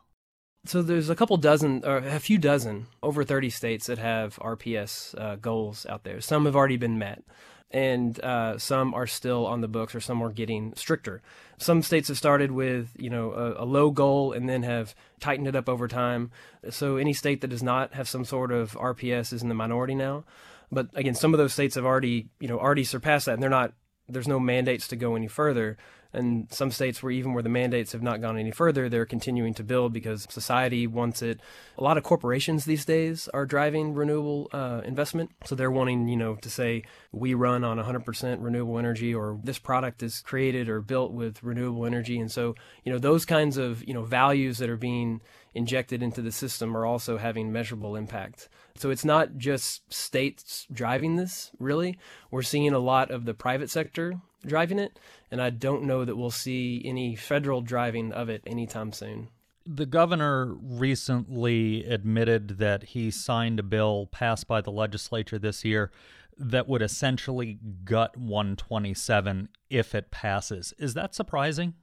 So 0.65 0.81
there's 0.81 1.09
a 1.09 1.15
couple 1.15 1.37
dozen, 1.37 1.83
or 1.85 1.97
a 1.97 2.19
few 2.19 2.37
dozen, 2.37 2.87
over 3.01 3.23
30 3.23 3.49
states 3.49 3.87
that 3.87 3.97
have 3.97 4.37
RPS 4.37 5.19
uh, 5.19 5.35
goals 5.37 5.85
out 5.87 6.03
there. 6.03 6.21
Some 6.21 6.45
have 6.45 6.55
already 6.55 6.77
been 6.77 6.99
met 6.99 7.23
and 7.71 8.19
uh, 8.21 8.57
some 8.57 8.93
are 8.93 9.07
still 9.07 9.45
on 9.45 9.61
the 9.61 9.67
books 9.67 9.93
or 9.93 9.99
some 9.99 10.21
are 10.23 10.31
getting 10.31 10.73
stricter. 10.75 11.21
Some 11.57 11.83
states 11.83 12.07
have 12.07 12.17
started 12.17 12.51
with 12.51 12.89
you 12.97 13.09
know 13.09 13.31
a, 13.31 13.63
a, 13.63 13.65
low 13.65 13.91
goal 13.91 14.33
and 14.33 14.49
then 14.49 14.63
have 14.63 14.95
tightened 15.19 15.47
it 15.47 15.55
up 15.55 15.69
over 15.69 15.87
time. 15.87 16.31
So 16.69 16.97
any 16.97 17.13
state 17.13 17.41
that 17.41 17.49
does 17.49 17.63
not 17.63 17.93
have 17.93 18.07
some 18.07 18.25
sort 18.25 18.51
of 18.51 18.71
RPS 18.73 19.33
is 19.33 19.43
in 19.43 19.49
the 19.49 19.55
minority 19.55 19.95
now. 19.95 20.23
But 20.71 20.89
again, 20.95 21.15
some 21.15 21.33
of 21.33 21.37
those 21.37 21.53
states 21.53 21.75
have 21.75 21.85
already 21.85 22.29
you 22.39 22.47
know 22.47 22.59
already 22.59 22.83
surpassed 22.83 23.25
that, 23.27 23.33
and 23.33 23.43
they're 23.43 23.49
not. 23.49 23.73
There's 24.07 24.27
no 24.27 24.39
mandates 24.39 24.87
to 24.87 24.95
go 24.95 25.15
any 25.15 25.27
further 25.27 25.77
and 26.13 26.47
some 26.51 26.71
states 26.71 27.03
where 27.03 27.11
even 27.11 27.33
where 27.33 27.43
the 27.43 27.49
mandates 27.49 27.91
have 27.91 28.01
not 28.01 28.21
gone 28.21 28.37
any 28.37 28.51
further, 28.51 28.89
they're 28.89 29.05
continuing 29.05 29.53
to 29.53 29.63
build 29.63 29.93
because 29.93 30.25
society 30.29 30.87
wants 30.87 31.21
it. 31.21 31.39
A 31.77 31.83
lot 31.83 31.97
of 31.97 32.03
corporations 32.03 32.65
these 32.65 32.85
days 32.85 33.29
are 33.33 33.45
driving 33.45 33.93
renewable 33.93 34.49
uh, 34.51 34.81
investment, 34.85 35.31
so 35.45 35.55
they're 35.55 35.71
wanting 35.71 36.07
you 36.07 36.17
know 36.17 36.35
to 36.35 36.49
say 36.49 36.83
we 37.11 37.33
run 37.33 37.63
on 37.63 37.77
100% 37.77 38.37
renewable 38.43 38.79
energy, 38.79 39.13
or 39.13 39.39
this 39.43 39.59
product 39.59 40.01
is 40.01 40.21
created 40.21 40.67
or 40.67 40.81
built 40.81 41.11
with 41.11 41.43
renewable 41.43 41.85
energy, 41.85 42.19
and 42.19 42.31
so 42.31 42.55
you 42.83 42.91
know 42.91 42.99
those 42.99 43.25
kinds 43.25 43.57
of 43.57 43.83
you 43.87 43.93
know 43.93 44.03
values 44.03 44.57
that 44.57 44.69
are 44.69 44.77
being 44.77 45.21
injected 45.53 46.03
into 46.03 46.21
the 46.21 46.31
system 46.31 46.75
are 46.77 46.85
also 46.85 47.17
having 47.17 47.51
measurable 47.51 47.95
impact. 47.95 48.49
So 48.75 48.91
it's 48.91 49.05
not 49.05 49.37
just 49.37 49.91
states 49.91 50.67
driving 50.71 51.15
this, 51.15 51.51
really. 51.59 51.97
We're 52.31 52.43
seeing 52.43 52.71
a 52.73 52.79
lot 52.79 53.11
of 53.11 53.25
the 53.25 53.33
private 53.33 53.69
sector 53.69 54.21
driving 54.45 54.79
it, 54.79 54.99
and 55.31 55.41
I 55.41 55.49
don't 55.49 55.83
know 55.83 56.05
that 56.05 56.15
we'll 56.15 56.31
see 56.31 56.81
any 56.85 57.15
federal 57.15 57.61
driving 57.61 58.11
of 58.11 58.29
it 58.29 58.43
anytime 58.45 58.91
soon. 58.91 59.29
The 59.65 59.85
governor 59.85 60.55
recently 60.59 61.85
admitted 61.85 62.57
that 62.57 62.83
he 62.83 63.11
signed 63.11 63.59
a 63.59 63.63
bill 63.63 64.07
passed 64.11 64.47
by 64.47 64.61
the 64.61 64.71
legislature 64.71 65.37
this 65.37 65.63
year 65.63 65.91
that 66.37 66.67
would 66.67 66.81
essentially 66.81 67.59
gut 67.83 68.17
127 68.17 69.49
if 69.69 69.93
it 69.93 70.09
passes. 70.09 70.73
Is 70.79 70.93
that 70.93 71.13
surprising? 71.13 71.75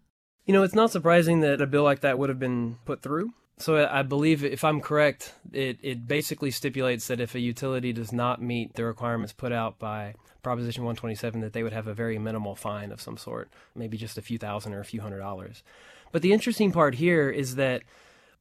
You 0.47 0.55
know, 0.55 0.63
it's 0.63 0.75
not 0.75 0.91
surprising 0.91 1.41
that 1.41 1.61
a 1.61 1.67
bill 1.67 1.83
like 1.83 2.01
that 2.01 2.19
would 2.19 2.29
have 2.29 2.39
been 2.39 2.79
put 2.85 3.03
through. 3.03 3.35
So 3.59 3.89
I 3.91 4.03
believe, 4.03 4.45
if 4.45 4.65
I'm 4.65 4.83
correct, 4.83 5.33
it, 5.51 5.79
it 5.83 6.07
basically 6.07 6.51
stipulates 6.51 7.07
that 7.07 7.21
if 7.21 7.35
a 7.35 7.41
utility 7.41 7.93
does 7.93 8.13
not 8.13 8.43
meet 8.43 8.75
the 8.75 8.85
requirements 8.85 9.33
put 9.33 9.51
out 9.51 9.79
by 9.79 10.15
Proposition 10.43 10.85
127, 10.85 11.41
that 11.41 11.55
they 11.55 11.63
would 11.63 11.73
have 11.73 11.87
a 11.87 11.95
very 11.95 12.19
minimal 12.19 12.55
fine 12.55 12.93
of 12.93 13.01
some 13.01 13.17
sort, 13.17 13.51
maybe 13.75 13.97
just 13.97 14.19
a 14.19 14.23
few 14.23 14.37
thousand 14.37 14.75
or 14.75 14.81
a 14.81 14.85
few 14.85 15.01
hundred 15.01 15.21
dollars. 15.21 15.63
But 16.13 16.21
the 16.21 16.35
interesting 16.35 16.71
part 16.71 16.97
here 16.97 17.31
is 17.31 17.55
that, 17.55 17.83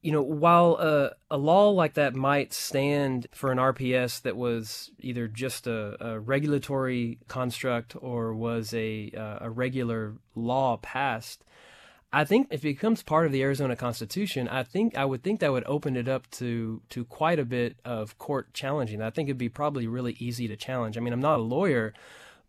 you 0.02 0.12
know, 0.12 0.22
while 0.22 0.76
a, 0.78 1.12
a 1.30 1.38
law 1.38 1.70
like 1.70 1.94
that 1.94 2.14
might 2.14 2.52
stand 2.52 3.26
for 3.32 3.50
an 3.50 3.58
RPS 3.58 4.20
that 4.20 4.36
was 4.36 4.90
either 5.00 5.28
just 5.28 5.66
a, 5.66 5.96
a 5.98 6.20
regulatory 6.20 7.18
construct 7.26 7.96
or 7.98 8.34
was 8.34 8.74
a, 8.74 9.10
uh, 9.16 9.46
a 9.46 9.50
regular 9.50 10.12
law 10.34 10.76
passed, 10.76 11.42
I 12.12 12.24
think 12.24 12.48
if 12.50 12.60
it 12.60 12.62
becomes 12.62 13.02
part 13.02 13.26
of 13.26 13.32
the 13.32 13.42
Arizona 13.42 13.76
Constitution, 13.76 14.48
I 14.48 14.62
think 14.62 14.96
I 14.96 15.04
would 15.04 15.22
think 15.22 15.40
that 15.40 15.52
would 15.52 15.64
open 15.66 15.96
it 15.96 16.08
up 16.08 16.30
to 16.32 16.82
to 16.90 17.04
quite 17.04 17.38
a 17.38 17.44
bit 17.44 17.78
of 17.84 18.16
court 18.18 18.54
challenging. 18.54 19.02
I 19.02 19.10
think 19.10 19.28
it'd 19.28 19.38
be 19.38 19.48
probably 19.48 19.86
really 19.86 20.16
easy 20.18 20.46
to 20.48 20.56
challenge. 20.56 20.96
I 20.96 21.00
mean, 21.00 21.12
I'm 21.12 21.20
not 21.20 21.40
a 21.40 21.42
lawyer, 21.42 21.92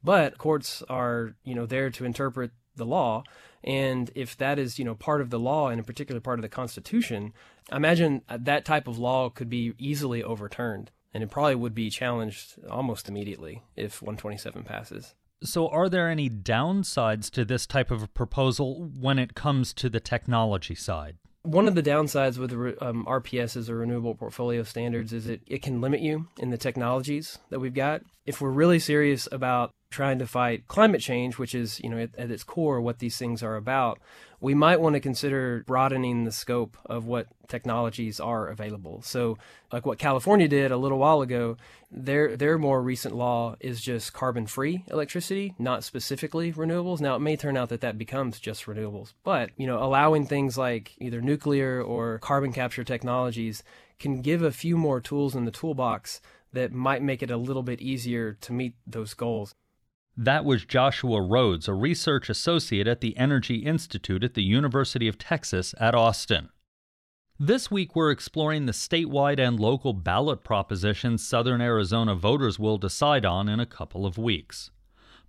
but 0.04 0.38
courts 0.38 0.84
are 0.90 1.36
you 1.44 1.56
know 1.56 1.66
there 1.66 1.90
to 1.90 2.06
interpret 2.06 2.52
the 2.76 2.86
law, 2.86 3.24
and 3.64 4.12
if 4.14 4.38
that 4.38 4.60
is 4.60 4.78
you 4.78 4.86
know 4.86 4.96
part 4.96 5.22
of 5.22 5.32
the 5.32 5.40
law 5.40 5.70
and 5.70 5.80
a 5.80 5.84
particular 5.84 6.22
part 6.22 6.38
of 6.38 6.44
the 6.44 6.50
Constitution, 6.50 7.34
I 7.72 7.78
imagine 7.78 8.22
that 8.30 8.64
type 8.64 8.88
of 8.88 9.00
law 9.00 9.30
could 9.30 9.50
be 9.50 9.74
easily 9.80 10.24
overturned, 10.24 10.92
and 11.14 11.24
it 11.24 11.32
probably 11.32 11.56
would 11.56 11.76
be 11.76 11.90
challenged 11.90 12.56
almost 12.70 13.10
immediately 13.10 13.64
if 13.76 14.02
127 14.04 14.64
passes. 14.64 15.16
So, 15.44 15.68
are 15.70 15.88
there 15.88 16.10
any 16.10 16.30
downsides 16.30 17.30
to 17.32 17.46
this 17.46 17.68
type 17.68 17.92
of 17.92 18.02
a 18.02 18.08
proposal 18.08 18.90
when 19.00 19.20
it 19.20 19.36
comes 19.36 19.72
to 19.74 19.90
the 19.90 20.00
technology 20.00 20.74
side? 20.74 21.18
One 21.44 21.68
of 21.68 21.76
the 21.76 21.84
downsides 21.84 22.38
with 22.38 22.52
um, 22.82 23.06
RPSs 23.06 23.70
or 23.70 23.78
renewable 23.78 24.16
portfolio 24.16 24.64
standards 24.64 25.14
is 25.14 25.28
it, 25.28 25.42
it 25.46 25.62
can 25.62 25.80
limit 25.80 26.02
you 26.02 26.28
in 26.40 26.50
the 26.50 26.58
technologies 26.58 27.38
that 27.50 27.60
we've 27.60 27.74
got. 27.74 28.02
If 28.26 28.42
we're 28.42 28.50
really 28.50 28.80
serious 28.80 29.30
about 29.32 29.72
trying 29.92 30.20
to 30.20 30.28
fight 30.28 30.68
climate 30.68 31.02
change, 31.02 31.38
which 31.38 31.54
is, 31.56 31.80
you 31.82 31.90
know, 31.90 32.00
at, 32.00 32.10
at 32.18 32.32
its 32.32 32.44
core 32.44 32.82
what 32.82 33.00
these 33.00 33.18
things 33.18 33.44
are 33.44 33.56
about, 33.56 34.00
we 34.40 34.54
might 34.54 34.80
want 34.80 34.94
to 34.94 35.00
consider 35.00 35.64
broadening 35.66 36.24
the 36.24 36.32
scope 36.32 36.78
of 36.86 37.06
what 37.06 37.28
technologies 37.48 38.20
are 38.20 38.48
available. 38.48 39.02
So, 39.02 39.38
like 39.72 39.86
what 39.86 39.98
California 39.98 40.48
did 40.48 40.72
a 40.72 40.78
little 40.78 41.00
while 41.00 41.22
ago, 41.22 41.58
their 41.90 42.38
their 42.38 42.58
more 42.58 42.82
recent 42.82 43.16
law 43.16 43.56
is 43.60 43.82
just 43.82 44.14
carbon-free 44.14 44.86
electricity, 44.92 45.56
not 45.58 45.84
specifically 45.84 46.54
renewables. 46.54 47.02
Now, 47.02 47.16
it 47.16 47.20
may 47.20 47.36
turn 47.36 47.58
out 47.58 47.70
that 47.70 47.82
that 47.82 47.98
becomes 47.98 48.40
just 48.40 48.66
renewables, 48.66 49.14
but 49.24 49.50
you 49.58 49.66
know, 49.66 49.82
allowing 49.82 50.26
things 50.26 50.58
like 50.58 50.94
either 51.00 51.22
nuclear 51.22 51.82
or 51.82 52.20
carbon 52.20 52.54
capture 52.54 52.84
technologies 52.84 53.64
can 54.00 54.22
give 54.22 54.44
a 54.44 54.52
few 54.52 54.78
more 54.78 55.02
tools 55.02 55.36
in 55.36 55.46
the 55.46 55.52
toolbox 55.52 56.22
that 56.54 56.72
might 56.72 57.02
make 57.02 57.24
it 57.24 57.32
a 57.32 57.38
little 57.38 57.64
bit 57.64 57.82
easier 57.82 58.34
to 58.42 58.54
meet 58.54 58.76
those 58.86 59.14
goals. 59.14 59.56
That 60.20 60.46
was 60.46 60.66
Joshua 60.66 61.22
Rhodes, 61.22 61.68
a 61.68 61.76
research 61.76 62.28
associate 62.28 62.88
at 62.88 63.02
the 63.02 63.16
Energy 63.18 63.58
Institute 63.58 64.24
at 64.24 64.34
the 64.34 64.42
University 64.42 65.08
of 65.08 65.20
Texas 65.20 65.76
at 65.80 65.94
Austin. 65.94 66.50
This 67.38 67.70
week, 67.70 67.96
we're 67.96 68.10
exploring 68.10 68.66
the 68.66 68.72
statewide 68.72 69.38
and 69.40 69.60
local 69.60 69.94
ballot 69.94 70.44
propositions 70.44 71.24
Southern 71.24 71.62
Arizona 71.62 72.16
voters 72.16 72.58
will 72.58 72.80
decide 72.80 73.26
on 73.26 73.48
in 73.48 73.60
a 73.60 73.68
couple 73.68 74.08
of 74.08 74.18
weeks. 74.18 74.72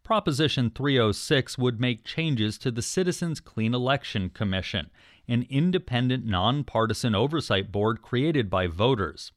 Proposition 0.03 0.71
306 0.71 1.59
would 1.59 1.79
make 1.79 2.07
changes 2.07 2.57
to 2.57 2.71
the 2.71 2.81
Citizens 2.81 3.41
Clean 3.41 3.75
Election 3.75 4.31
Commission, 4.31 4.89
an 5.29 5.47
independent, 5.51 6.25
nonpartisan 6.25 7.15
oversight 7.15 7.71
board 7.71 8.01
created 8.01 8.49
by 8.49 8.67
voters. 8.67 9.33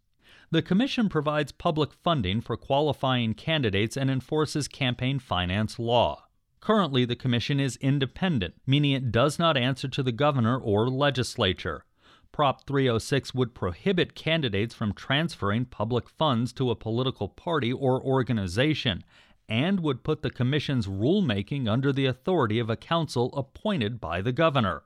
The 0.53 0.61
Commission 0.61 1.07
provides 1.07 1.53
public 1.53 1.93
funding 1.93 2.41
for 2.41 2.57
qualifying 2.57 3.35
candidates 3.35 3.95
and 3.95 4.11
enforces 4.11 4.67
campaign 4.67 5.17
finance 5.17 5.79
law. 5.79 6.25
Currently, 6.59 7.05
the 7.05 7.15
Commission 7.15 7.57
is 7.57 7.77
independent, 7.77 8.55
meaning 8.67 8.91
it 8.91 9.13
does 9.13 9.39
not 9.39 9.55
answer 9.55 9.87
to 9.87 10.03
the 10.03 10.11
governor 10.11 10.57
or 10.57 10.89
legislature. 10.89 11.85
Prop 12.33 12.67
306 12.67 13.33
would 13.33 13.55
prohibit 13.55 14.13
candidates 14.13 14.75
from 14.75 14.93
transferring 14.93 15.63
public 15.63 16.09
funds 16.09 16.51
to 16.53 16.69
a 16.69 16.75
political 16.75 17.29
party 17.29 17.71
or 17.71 18.03
organization 18.03 19.05
and 19.47 19.79
would 19.79 20.03
put 20.03 20.21
the 20.21 20.29
Commission's 20.29 20.85
rulemaking 20.85 21.69
under 21.69 21.93
the 21.93 22.07
authority 22.07 22.59
of 22.59 22.69
a 22.69 22.75
council 22.75 23.33
appointed 23.37 24.01
by 24.01 24.21
the 24.21 24.33
governor. 24.33 24.83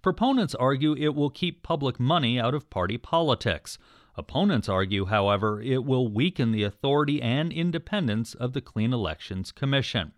Proponents 0.00 0.54
argue 0.54 0.96
it 0.96 1.14
will 1.14 1.30
keep 1.30 1.62
public 1.62 2.00
money 2.00 2.40
out 2.40 2.54
of 2.54 2.70
party 2.70 2.96
politics. 2.96 3.76
Opponents 4.14 4.68
argue, 4.68 5.06
however, 5.06 5.62
it 5.62 5.84
will 5.84 6.08
weaken 6.08 6.52
the 6.52 6.64
authority 6.64 7.22
and 7.22 7.52
independence 7.52 8.34
of 8.34 8.52
the 8.52 8.60
Clean 8.60 8.92
Elections 8.92 9.52
Commission. 9.52 10.12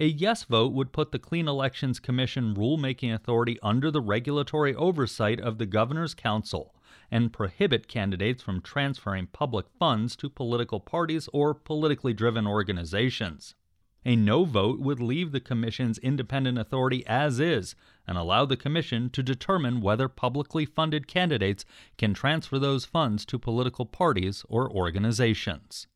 A 0.00 0.06
yes 0.06 0.44
vote 0.44 0.72
would 0.72 0.92
put 0.92 1.10
the 1.10 1.18
Clean 1.18 1.48
Elections 1.48 1.98
Commission 1.98 2.54
rulemaking 2.54 3.12
authority 3.12 3.58
under 3.60 3.90
the 3.90 4.00
regulatory 4.00 4.72
oversight 4.76 5.40
of 5.40 5.58
the 5.58 5.66
Governor's 5.66 6.14
Council 6.14 6.72
and 7.10 7.32
prohibit 7.32 7.88
candidates 7.88 8.40
from 8.40 8.60
transferring 8.60 9.26
public 9.26 9.66
funds 9.78 10.14
to 10.14 10.30
political 10.30 10.78
parties 10.78 11.28
or 11.32 11.52
politically 11.54 12.12
driven 12.12 12.46
organizations. 12.46 13.56
A 14.04 14.14
no 14.14 14.44
vote 14.44 14.78
would 14.78 15.00
leave 15.00 15.32
the 15.32 15.40
Commission's 15.40 15.98
independent 15.98 16.58
authority 16.58 17.04
as 17.06 17.40
is 17.40 17.74
and 18.08 18.18
allow 18.18 18.46
the 18.46 18.56
Commission 18.56 19.10
to 19.10 19.22
determine 19.22 19.82
whether 19.82 20.08
publicly 20.08 20.64
funded 20.64 21.06
candidates 21.06 21.64
can 21.98 22.14
transfer 22.14 22.58
those 22.58 22.86
funds 22.86 23.26
to 23.26 23.38
political 23.38 23.84
parties 23.84 24.44
or 24.48 24.68
organizations. 24.68 25.86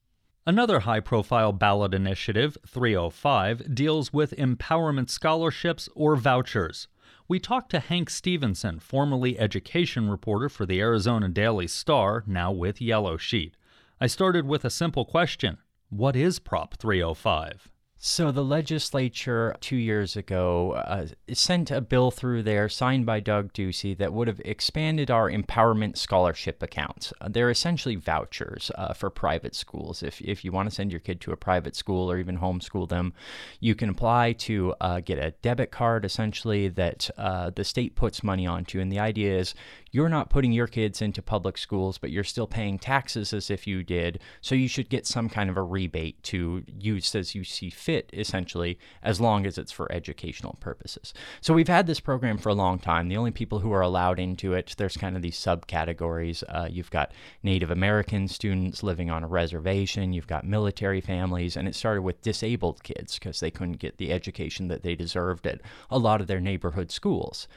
Another 0.47 0.81
high 0.81 1.01
profile 1.01 1.53
ballot 1.53 1.95
initiative, 1.95 2.59
305, 2.67 3.75
deals 3.75 4.13
with 4.13 4.37
empowerment 4.37 5.09
scholarships 5.09 5.89
or 5.95 6.17
vouchers. 6.17 6.87
We 7.29 7.41
talked 7.41 7.71
to 7.71 7.81
Hank 7.81 8.11
Stephenson, 8.11 8.79
formerly 8.79 9.39
education 9.39 10.11
reporter 10.11 10.51
for 10.51 10.67
the 10.67 10.81
Arizona 10.81 11.29
Daily 11.31 11.67
Star, 11.67 12.25
now 12.27 12.53
with 12.53 12.81
Yellow 12.81 13.17
Sheet. 13.17 13.57
I 14.01 14.07
started 14.07 14.47
with 14.47 14.65
a 14.65 14.71
simple 14.71 15.05
question 15.07 15.59
What 15.89 16.17
is 16.17 16.39
Prop 16.39 16.75
305? 16.75 17.72
So 18.05 18.33
the 18.33 18.43
legislature 18.43 19.55
two 19.61 19.77
years 19.77 20.17
ago 20.17 20.73
uh, 20.73 21.07
sent 21.33 21.71
a 21.71 21.81
bill 21.81 22.11
through 22.11 22.43
there 22.43 22.69
signed 22.69 23.07
by 23.07 23.21
Doug 23.21 23.53
Ducey 23.53 23.97
that 23.97 24.13
would 24.13 24.27
have 24.27 24.41
expanded 24.45 25.09
our 25.09 25.31
empowerment 25.31 25.97
scholarship 25.97 26.65
accounts. 26.65 27.13
Uh, 27.21 27.29
they're 27.31 27.49
essentially 27.49 27.95
vouchers 27.95 28.73
uh, 28.75 28.93
for 28.93 29.09
private 29.09 29.55
schools. 29.55 30.03
If, 30.03 30.21
if 30.21 30.45
you 30.45 30.51
want 30.51 30.69
to 30.69 30.75
send 30.75 30.91
your 30.91 30.99
kid 30.99 31.21
to 31.21 31.31
a 31.31 31.37
private 31.37 31.77
school 31.77 32.11
or 32.11 32.19
even 32.19 32.39
homeschool 32.39 32.89
them, 32.89 33.15
you 33.61 33.77
can 33.77 33.91
apply 33.91 34.33
to 34.33 34.75
uh, 34.81 34.99
get 34.99 35.19
a 35.19 35.31
debit 35.41 35.71
card 35.71 36.05
essentially 36.05 36.67
that 36.71 37.09
uh, 37.17 37.51
the 37.51 37.63
state 37.63 37.95
puts 37.95 38.25
money 38.25 38.49
onto. 38.49 38.81
And 38.81 38.91
the 38.91 38.99
idea 38.99 39.39
is 39.39 39.55
you're 39.93 40.09
not 40.09 40.29
putting 40.29 40.51
your 40.51 40.67
kids 40.67 41.03
into 41.03 41.23
public 41.23 41.57
schools, 41.57 41.99
but 41.99 42.11
you're 42.11 42.25
still 42.25 42.49
paying 42.49 42.81
taxes 42.81 43.33
as 43.33 43.49
if 43.49 43.65
you 43.65 43.85
did. 43.85 44.19
So 44.41 44.57
you 44.57 44.67
should 44.67 44.89
get 44.89 45.07
some 45.07 45.29
kind 45.29 45.49
of 45.49 45.57
a 45.57 45.63
rebate 45.63 46.21
to 46.25 46.65
use 46.67 47.15
as 47.15 47.35
you 47.35 47.45
see 47.45 47.71
fit, 47.71 47.92
essentially, 48.13 48.79
as 49.03 49.21
long 49.21 49.47
as 49.47 49.59
it's 49.59 49.73
for 49.73 49.91
educational 49.93 50.57
purposes. 50.61 51.15
So 51.41 51.55
we've 51.55 51.69
had 51.69 51.87
this 51.87 52.01
program 52.01 52.39
for 52.39 52.49
a 52.49 52.55
long 52.55 52.79
time. 52.79 53.09
The 53.09 53.17
only 53.17 53.31
people 53.31 53.61
who 53.61 53.73
are 53.73 53.81
allowed 53.81 54.19
into 54.19 54.55
it, 54.55 54.75
there's 54.79 54.97
kind 54.97 55.17
of 55.17 55.23
these 55.23 55.39
subcategories. 55.39 56.43
Uh, 56.49 56.69
you've 56.71 56.91
got 56.91 57.13
Native 57.43 57.71
American 57.71 58.29
students 58.29 58.83
living 58.83 59.11
on 59.11 59.25
a 59.25 59.29
reservation, 59.29 60.13
you've 60.13 60.27
got 60.27 60.47
military 60.47 61.01
families, 61.01 61.57
and 61.57 61.69
it 61.69 61.75
started 61.75 62.03
with 62.03 62.23
disabled 62.23 62.83
kids 62.83 63.19
because 63.19 63.41
they 63.41 63.51
couldn't 63.51 63.79
get 63.79 63.99
the 63.99 64.13
education 64.13 64.69
that 64.69 64.83
they 64.83 64.95
deserved 64.95 65.47
at 65.47 65.61
a 65.91 65.99
lot 65.99 66.21
of 66.21 66.27
their 66.27 66.41
neighborhood 66.41 66.91
schools. 66.91 67.49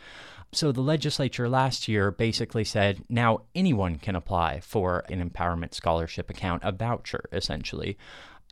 So 0.51 0.71
the 0.71 0.81
legislature 0.81 1.49
last 1.49 1.87
year 1.89 2.11
basically 2.11 2.63
said 2.63 3.03
now 3.09 3.41
anyone 3.53 3.97
can 3.97 4.15
apply 4.15 4.61
for 4.61 5.03
an 5.09 5.27
empowerment 5.27 5.73
scholarship 5.73 6.29
account, 6.29 6.61
a 6.63 6.71
voucher 6.71 7.25
essentially 7.33 7.97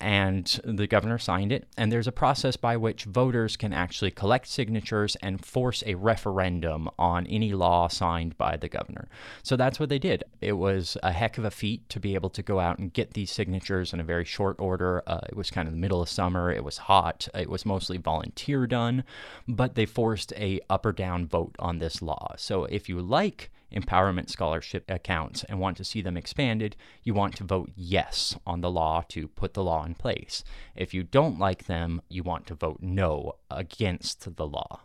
and 0.02 0.60
the 0.64 0.88
governor 0.88 1.18
signed 1.18 1.52
it. 1.52 1.68
And 1.78 1.92
there's 1.92 2.08
a 2.08 2.12
process 2.12 2.58
by 2.58 2.78
which 2.78 3.06
voters 3.06 3.56
can 3.56 3.74
actually 3.74 4.12
collect 4.12 4.48
signatures 4.48 5.16
and 5.22 5.44
force 5.44 5.84
a 5.86 5.96
referendum 5.96 6.90
on 7.00 7.26
any 7.28 7.54
law 7.54 7.88
signed 7.88 8.38
by 8.38 8.58
the 8.58 8.68
governor. 8.68 9.08
So 9.44 9.56
that's 9.56 9.80
what 9.80 9.90
they 9.90 10.00
did. 10.00 10.24
It 10.42 10.54
was 10.54 10.98
a 11.04 11.12
heck 11.12 11.38
of 11.38 11.46
a 11.46 11.52
feat 11.52 11.88
to 11.90 12.00
be 12.00 12.16
able 12.16 12.30
to 12.32 12.44
go 12.44 12.60
out 12.60 12.80
and 12.80 12.92
get 12.92 13.14
these 13.14 13.32
signatures 13.32 13.94
in 13.94 14.00
a 14.00 14.04
very 14.04 14.26
short 14.26 14.58
order. 14.60 15.04
Uh, 15.08 15.22
it 15.30 15.36
was 15.36 15.52
kind 15.52 15.68
of 15.68 15.74
the 15.74 15.80
middle 15.80 16.02
of 16.02 16.10
summer. 16.10 16.52
It 16.52 16.64
was 16.64 16.78
hot. 16.78 17.28
It 17.34 17.50
was 17.50 17.66
mostly 17.66 17.98
volunteer 17.98 18.68
done, 18.68 19.04
but 19.48 19.76
they 19.76 19.86
forced 19.86 20.34
a 20.34 20.60
up 20.70 20.86
or 20.86 20.92
down 20.92 21.28
vote 21.28 21.56
on 21.60 21.78
this 21.78 22.02
law. 22.02 22.34
So 22.38 22.66
if 22.66 22.90
you 22.90 23.02
like 23.02 23.52
empowerment 23.74 24.30
scholarship 24.30 24.90
accounts 24.90 25.44
and 25.46 25.60
want 25.60 25.78
to 25.78 25.84
see 25.84 26.02
them 26.02 26.18
expanded, 26.18 26.76
you 27.04 27.14
want 27.14 27.36
to 27.38 27.44
vote 27.44 27.72
yes 27.76 28.36
on 28.46 28.62
the 28.62 28.72
law 28.72 29.04
to 29.10 29.28
put 29.28 29.54
the 29.54 29.64
law 29.64 29.84
in 29.86 29.96
place. 29.96 30.44
If 30.76 30.94
you 30.94 31.04
don't 31.04 31.40
like 31.40 31.66
them, 31.66 32.02
you 32.10 32.24
want 32.24 32.48
to 32.48 32.56
vote 32.56 32.80
no 32.82 33.34
against 33.50 34.36
the 34.36 34.48
law. 34.48 34.82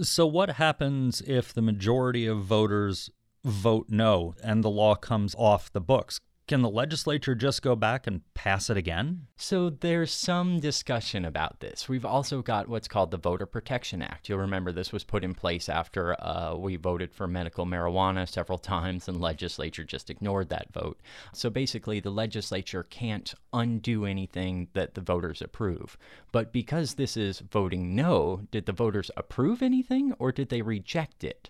So, 0.00 0.26
what 0.26 0.50
happens 0.50 1.20
if 1.26 1.52
the 1.52 1.62
majority 1.62 2.26
of 2.26 2.44
voters 2.44 3.10
vote 3.44 3.86
no 3.88 4.34
and 4.42 4.62
the 4.62 4.70
law 4.70 4.94
comes 4.94 5.34
off 5.36 5.72
the 5.72 5.80
books? 5.80 6.20
Can 6.50 6.62
the 6.62 6.68
legislature 6.68 7.36
just 7.36 7.62
go 7.62 7.76
back 7.76 8.08
and 8.08 8.22
pass 8.34 8.70
it 8.70 8.76
again? 8.76 9.28
So 9.36 9.70
there's 9.70 10.10
some 10.10 10.58
discussion 10.58 11.24
about 11.24 11.60
this. 11.60 11.88
We've 11.88 12.04
also 12.04 12.42
got 12.42 12.66
what's 12.66 12.88
called 12.88 13.12
the 13.12 13.18
Voter 13.18 13.46
Protection 13.46 14.02
Act. 14.02 14.28
You'll 14.28 14.40
remember 14.40 14.72
this 14.72 14.90
was 14.90 15.04
put 15.04 15.22
in 15.22 15.32
place 15.32 15.68
after 15.68 16.20
uh, 16.20 16.56
we 16.56 16.74
voted 16.74 17.12
for 17.12 17.28
medical 17.28 17.66
marijuana 17.66 18.28
several 18.28 18.58
times, 18.74 19.06
and 19.06 19.20
legislature 19.20 19.84
just 19.84 20.10
ignored 20.10 20.48
that 20.48 20.72
vote. 20.72 20.98
So 21.32 21.50
basically, 21.50 22.00
the 22.00 22.10
legislature 22.10 22.82
can't 22.82 23.32
undo 23.52 24.04
anything 24.04 24.66
that 24.72 24.94
the 24.94 25.02
voters 25.02 25.40
approve. 25.40 25.96
But 26.32 26.52
because 26.52 26.94
this 26.94 27.16
is 27.16 27.38
voting 27.38 27.94
no, 27.94 28.40
did 28.50 28.66
the 28.66 28.72
voters 28.72 29.12
approve 29.16 29.62
anything 29.62 30.14
or 30.18 30.32
did 30.32 30.48
they 30.48 30.62
reject 30.62 31.22
it? 31.22 31.48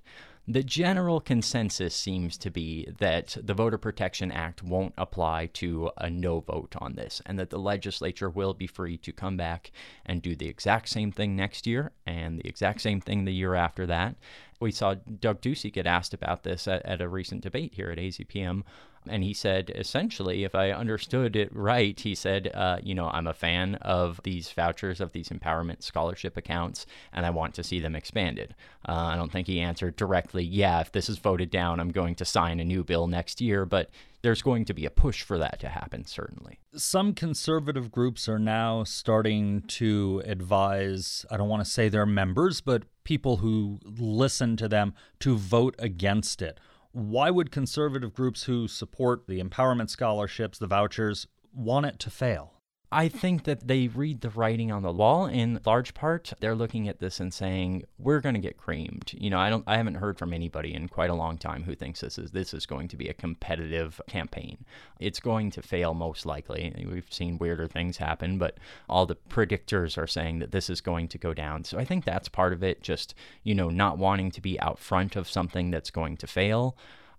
The 0.48 0.62
general 0.64 1.20
consensus 1.20 1.94
seems 1.94 2.36
to 2.38 2.50
be 2.50 2.88
that 2.98 3.36
the 3.40 3.54
Voter 3.54 3.78
Protection 3.78 4.32
Act 4.32 4.62
won't 4.62 4.94
apply 4.96 5.46
to 5.54 5.90
a 5.96 6.10
no 6.10 6.40
vote 6.40 6.74
on 6.78 6.94
this, 6.94 7.22
and 7.24 7.38
that 7.38 7.50
the 7.50 7.58
legislature 7.58 8.28
will 8.28 8.54
be 8.54 8.66
free 8.66 8.96
to 8.98 9.12
come 9.12 9.36
back 9.36 9.70
and 10.04 10.22
do 10.22 10.34
the 10.34 10.48
exact 10.48 10.88
same 10.88 11.12
thing 11.12 11.36
next 11.36 11.66
year 11.66 11.92
and 12.06 12.38
the 12.38 12.48
exact 12.48 12.80
same 12.80 13.00
thing 13.00 13.24
the 13.24 13.34
year 13.34 13.54
after 13.54 13.86
that. 13.86 14.16
We 14.60 14.72
saw 14.72 14.94
Doug 14.94 15.40
Ducey 15.40 15.72
get 15.72 15.86
asked 15.86 16.14
about 16.14 16.42
this 16.42 16.66
at, 16.66 16.84
at 16.84 17.00
a 17.00 17.08
recent 17.08 17.42
debate 17.42 17.74
here 17.74 17.90
at 17.90 17.98
AZPM 17.98 18.62
And 19.08 19.24
he 19.24 19.32
said, 19.32 19.72
essentially, 19.74 20.44
if 20.44 20.54
I 20.54 20.72
understood 20.72 21.34
it 21.34 21.48
right, 21.54 21.98
he 21.98 22.14
said, 22.14 22.50
uh, 22.52 22.78
you 22.82 22.94
know, 22.94 23.08
I'm 23.08 23.26
a 23.26 23.32
fan 23.32 23.76
of 23.76 24.20
these 24.24 24.50
vouchers, 24.50 25.00
of 25.00 25.12
these 25.12 25.30
empowerment 25.30 25.82
scholarship 25.82 26.36
accounts, 26.36 26.84
and 27.12 27.24
I 27.24 27.30
want 27.30 27.54
to 27.54 27.64
see 27.64 27.80
them 27.80 27.96
expanded. 27.96 28.54
Uh, 28.86 28.92
I 28.92 29.16
don't 29.16 29.32
think 29.32 29.46
he 29.46 29.60
answered 29.60 29.96
directly, 29.96 30.44
yeah, 30.44 30.80
if 30.80 30.92
this 30.92 31.08
is 31.08 31.18
voted 31.18 31.50
down, 31.50 31.80
I'm 31.80 31.92
going 31.92 32.14
to 32.16 32.26
sign 32.26 32.60
a 32.60 32.64
new 32.64 32.84
bill 32.84 33.06
next 33.06 33.40
year, 33.40 33.64
but 33.64 33.88
there's 34.22 34.42
going 34.42 34.66
to 34.66 34.74
be 34.74 34.84
a 34.84 34.90
push 34.90 35.22
for 35.22 35.38
that 35.38 35.58
to 35.60 35.68
happen, 35.70 36.04
certainly. 36.04 36.60
Some 36.74 37.14
conservative 37.14 37.90
groups 37.90 38.28
are 38.28 38.38
now 38.38 38.84
starting 38.84 39.62
to 39.62 40.22
advise, 40.26 41.24
I 41.30 41.38
don't 41.38 41.48
want 41.48 41.64
to 41.64 41.70
say 41.70 41.88
their 41.88 42.04
members, 42.04 42.60
but 42.60 42.82
people 43.04 43.38
who 43.38 43.80
listen 43.82 44.58
to 44.58 44.68
them 44.68 44.92
to 45.20 45.36
vote 45.36 45.74
against 45.78 46.42
it. 46.42 46.60
Why 46.92 47.30
would 47.30 47.50
conservative 47.50 48.12
groups 48.12 48.44
who 48.44 48.66
support 48.66 49.26
the 49.26 49.42
empowerment 49.42 49.90
scholarships, 49.90 50.58
the 50.58 50.66
vouchers, 50.66 51.26
want 51.52 51.86
it 51.86 51.98
to 52.00 52.10
fail? 52.10 52.59
I 52.92 53.06
think 53.08 53.44
that 53.44 53.68
they 53.68 53.86
read 53.86 54.20
the 54.20 54.30
writing 54.30 54.72
on 54.72 54.82
the 54.82 54.90
wall 54.90 55.26
in 55.26 55.60
large 55.64 55.94
part. 55.94 56.32
They're 56.40 56.56
looking 56.56 56.88
at 56.88 56.98
this 56.98 57.20
and 57.20 57.32
saying, 57.32 57.84
"We're 57.98 58.20
going 58.20 58.34
to 58.34 58.40
get 58.40 58.56
creamed." 58.56 59.14
You 59.16 59.30
know, 59.30 59.38
I 59.38 59.48
don't 59.48 59.62
I 59.66 59.76
haven't 59.76 59.94
heard 59.94 60.18
from 60.18 60.32
anybody 60.32 60.74
in 60.74 60.88
quite 60.88 61.10
a 61.10 61.14
long 61.14 61.38
time 61.38 61.62
who 61.62 61.76
thinks 61.76 62.00
this 62.00 62.18
is 62.18 62.32
this 62.32 62.52
is 62.52 62.66
going 62.66 62.88
to 62.88 62.96
be 62.96 63.08
a 63.08 63.14
competitive 63.14 64.00
campaign. 64.08 64.64
It's 64.98 65.20
going 65.20 65.52
to 65.52 65.62
fail 65.62 65.94
most 65.94 66.26
likely. 66.26 66.74
We've 66.90 67.06
seen 67.10 67.38
weirder 67.38 67.68
things 67.68 67.98
happen, 67.98 68.38
but 68.38 68.58
all 68.88 69.06
the 69.06 69.16
predictors 69.16 69.96
are 69.96 70.08
saying 70.08 70.40
that 70.40 70.50
this 70.50 70.68
is 70.68 70.80
going 70.80 71.06
to 71.08 71.18
go 71.18 71.32
down. 71.32 71.62
So 71.62 71.78
I 71.78 71.84
think 71.84 72.04
that's 72.04 72.28
part 72.28 72.52
of 72.52 72.64
it 72.64 72.82
just, 72.82 73.14
you 73.44 73.54
know, 73.54 73.70
not 73.70 73.98
wanting 73.98 74.32
to 74.32 74.40
be 74.40 74.58
out 74.58 74.80
front 74.80 75.14
of 75.14 75.30
something 75.30 75.70
that's 75.70 75.90
going 75.90 76.16
to 76.16 76.26
fail. 76.26 76.76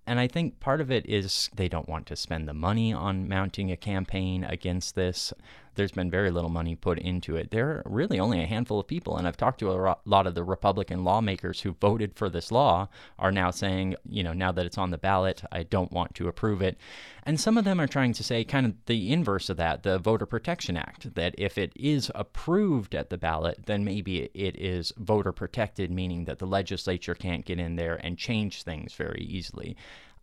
And 0.08 0.20
I 0.20 0.28
think 0.28 0.60
part 0.60 0.82
of 0.82 0.92
it 0.92 1.06
is 1.06 1.50
they 1.56 1.68
don't 1.68 1.88
want 1.88 2.08
to 2.08 2.16
spend 2.16 2.48
the 2.48 2.54
money 2.54 2.92
on 2.92 3.30
mounting 3.30 3.72
a 3.72 3.78
campaign 3.78 4.44
against 4.44 4.96
this 4.96 5.32
there's 5.76 5.92
been 5.92 6.12
very 6.12 6.32
little 6.32 6.50
money 6.50 6.76
put 6.76 7.00
into 7.00 7.36
it. 7.36 7.52
There 7.52 7.70
are 7.70 7.84
really 7.86 8.20
only 8.20 8.42
a 8.42 8.48
handful 8.48 8.80
of 8.80 8.88
people, 8.88 9.18
and 9.18 9.28
I've 9.28 9.38
talked 9.38 9.60
to 9.60 9.72
a 9.72 9.98
lot 10.06 10.28
of 10.28 10.36
the 10.36 10.44
Republican 10.44 11.04
lawmakers 11.04 11.62
who 11.62 11.76
voted 11.80 12.16
for 12.16 12.30
this 12.30 12.52
law 12.52 12.90
are 13.18 13.32
now 13.32 13.52
saying, 13.52 13.96
you 14.08 14.24
know, 14.24 14.34
now 14.34 14.52
that 14.52 14.66
it's 14.66 14.78
on 14.78 14.92
the 14.92 14.98
ballot, 14.98 15.44
I 15.52 15.64
don't 15.64 15.92
want 15.92 16.16
to 16.16 16.28
approve 16.28 16.62
it. 16.62 16.78
And 17.24 17.40
some 17.40 17.58
of 17.58 17.66
them 17.66 17.80
are 17.80 17.88
trying 17.88 18.14
to 18.14 18.24
say 18.24 18.44
kind 18.44 18.66
of 18.66 18.74
the 18.86 19.12
inverse 19.12 19.50
of 19.50 19.58
that, 19.58 19.84
the 19.84 20.00
Voter 20.00 20.26
Protection 20.26 20.76
Act, 20.76 21.14
that 21.16 21.36
if 21.38 21.58
it 21.58 21.72
is 21.76 22.12
approved 22.16 22.96
at 22.96 23.10
the 23.10 23.18
ballot, 23.18 23.66
then 23.66 23.86
maybe 23.86 24.30
it 24.34 24.56
is 24.60 24.92
voter 24.98 25.32
protected, 25.32 25.92
meaning 25.92 26.26
that 26.26 26.40
the 26.40 26.48
legislature 26.48 27.16
can't 27.16 27.46
get 27.46 27.60
in 27.60 27.76
there 27.76 28.00
and 28.04 28.18
change 28.18 28.64
things 28.64 28.94
very 28.94 29.22
easily. 29.22 29.78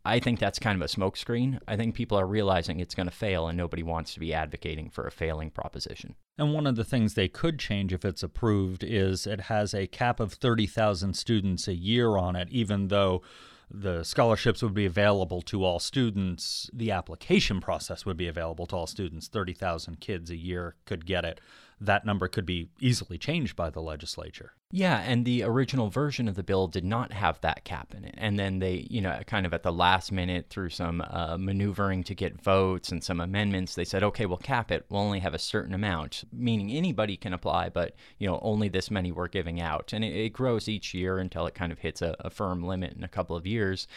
I 0.05 0.21
think 0.21 0.39
that's 0.39 0.59
kind 0.59 0.81
of 0.81 0.83
a 0.83 0.93
smokescreen. 0.93 1.59
I 1.69 1.77
think 1.77 1.95
people 1.95 2.19
are 2.19 2.27
realizing 2.27 2.81
it's 2.81 2.95
going 2.95 3.09
to 3.09 3.15
fail 3.15 3.49
and 3.49 3.59
nobody 3.59 3.83
wants 3.83 4.15
to 4.15 4.21
be 4.21 4.33
advocating 4.33 4.91
for 4.91 5.07
a 5.07 5.11
failing 5.11 5.51
proposition. 5.51 6.15
And 6.39 6.55
one 6.55 6.67
of 6.67 6.77
the 6.77 6.85
things 6.85 7.15
they 7.15 7.29
could 7.29 7.59
change 7.59 7.93
if 7.93 8.05
it's 8.05 8.23
approved 8.23 8.85
is 8.85 9.27
it 9.27 9.43
has 9.43 9.75
a 9.75 9.87
cap 9.87 10.21
of 10.21 10.33
30,000 10.33 11.15
students 11.15 11.69
a 11.69 11.75
year 11.75 12.17
on 12.17 12.37
it, 12.37 12.49
even 12.51 12.89
though 12.89 13.23
the 13.71 14.03
scholarships 14.03 14.63
would 14.63 14.73
be 14.73 14.87
available 14.87 15.43
to 15.43 15.63
all 15.63 15.79
students. 15.79 16.71
The 16.73 16.91
application 16.91 17.61
process 17.61 18.07
would 18.07 18.17
be 18.17 18.29
available 18.29 18.67
to 18.67 18.77
all 18.77 18.87
students. 18.87 19.29
30,000 19.29 20.01
kids 20.01 20.31
a 20.31 20.37
year 20.37 20.77
could 20.87 21.05
get 21.05 21.25
it 21.25 21.41
that 21.81 22.05
number 22.05 22.29
could 22.29 22.47
be 22.47 22.69
easily 22.81 23.19
changed 23.19 23.57
by 23.57 23.71
the 23.71 23.81
legislature. 23.81 24.53
Yeah, 24.71 24.99
and 24.99 25.25
the 25.25 25.45
original 25.45 25.89
version 25.89 26.29
of 26.29 26.35
the 26.35 26.43
bill 26.43 26.69
did 26.69 26.85
not 26.85 27.11
have 27.11 27.41
that 27.41 27.65
cap 27.65 27.95
in 27.97 28.05
it. 28.05 28.15
And 28.19 28.39
then 28.39 28.59
they, 28.59 28.87
you 28.91 29.01
know, 29.01 29.19
kind 29.27 29.47
of 29.47 29.55
at 29.55 29.63
the 29.63 29.73
last 29.73 30.13
minute, 30.13 30.51
through 30.51 30.69
some 30.69 31.01
uh, 31.09 31.39
maneuvering 31.39 32.05
to 32.05 32.15
get 32.15 32.43
votes 32.43 32.93
and 32.93 33.03
some 33.03 33.19
amendments, 33.19 33.75
they 33.75 33.87
said, 33.87 34.03
okay, 34.03 34.27
we'll 34.27 34.37
cap 34.37 34.71
it. 34.71 34.85
We'll 34.91 35.01
only 35.01 35.21
have 35.21 35.33
a 35.33 35.39
certain 35.39 35.73
amount, 35.73 36.25
meaning 36.31 36.71
anybody 36.71 37.17
can 37.17 37.33
apply, 37.33 37.71
but, 37.71 37.95
you 38.19 38.29
know, 38.29 38.39
only 38.43 38.69
this 38.69 38.91
many 38.91 39.11
we're 39.11 39.29
giving 39.29 39.59
out. 39.59 39.95
And 39.95 40.05
it, 40.05 40.15
it 40.15 40.35
grows 40.35 40.69
each 40.69 40.93
year 40.93 41.17
until 41.17 41.47
it 41.47 41.55
kind 41.55 41.73
of 41.73 41.79
hits 41.79 42.03
a, 42.03 42.15
a 42.21 42.29
firm 42.29 42.63
limit 42.63 42.93
in 42.93 43.05
a 43.05 43.09
couple 43.09 43.37
of 43.37 43.47
years. 43.47 43.89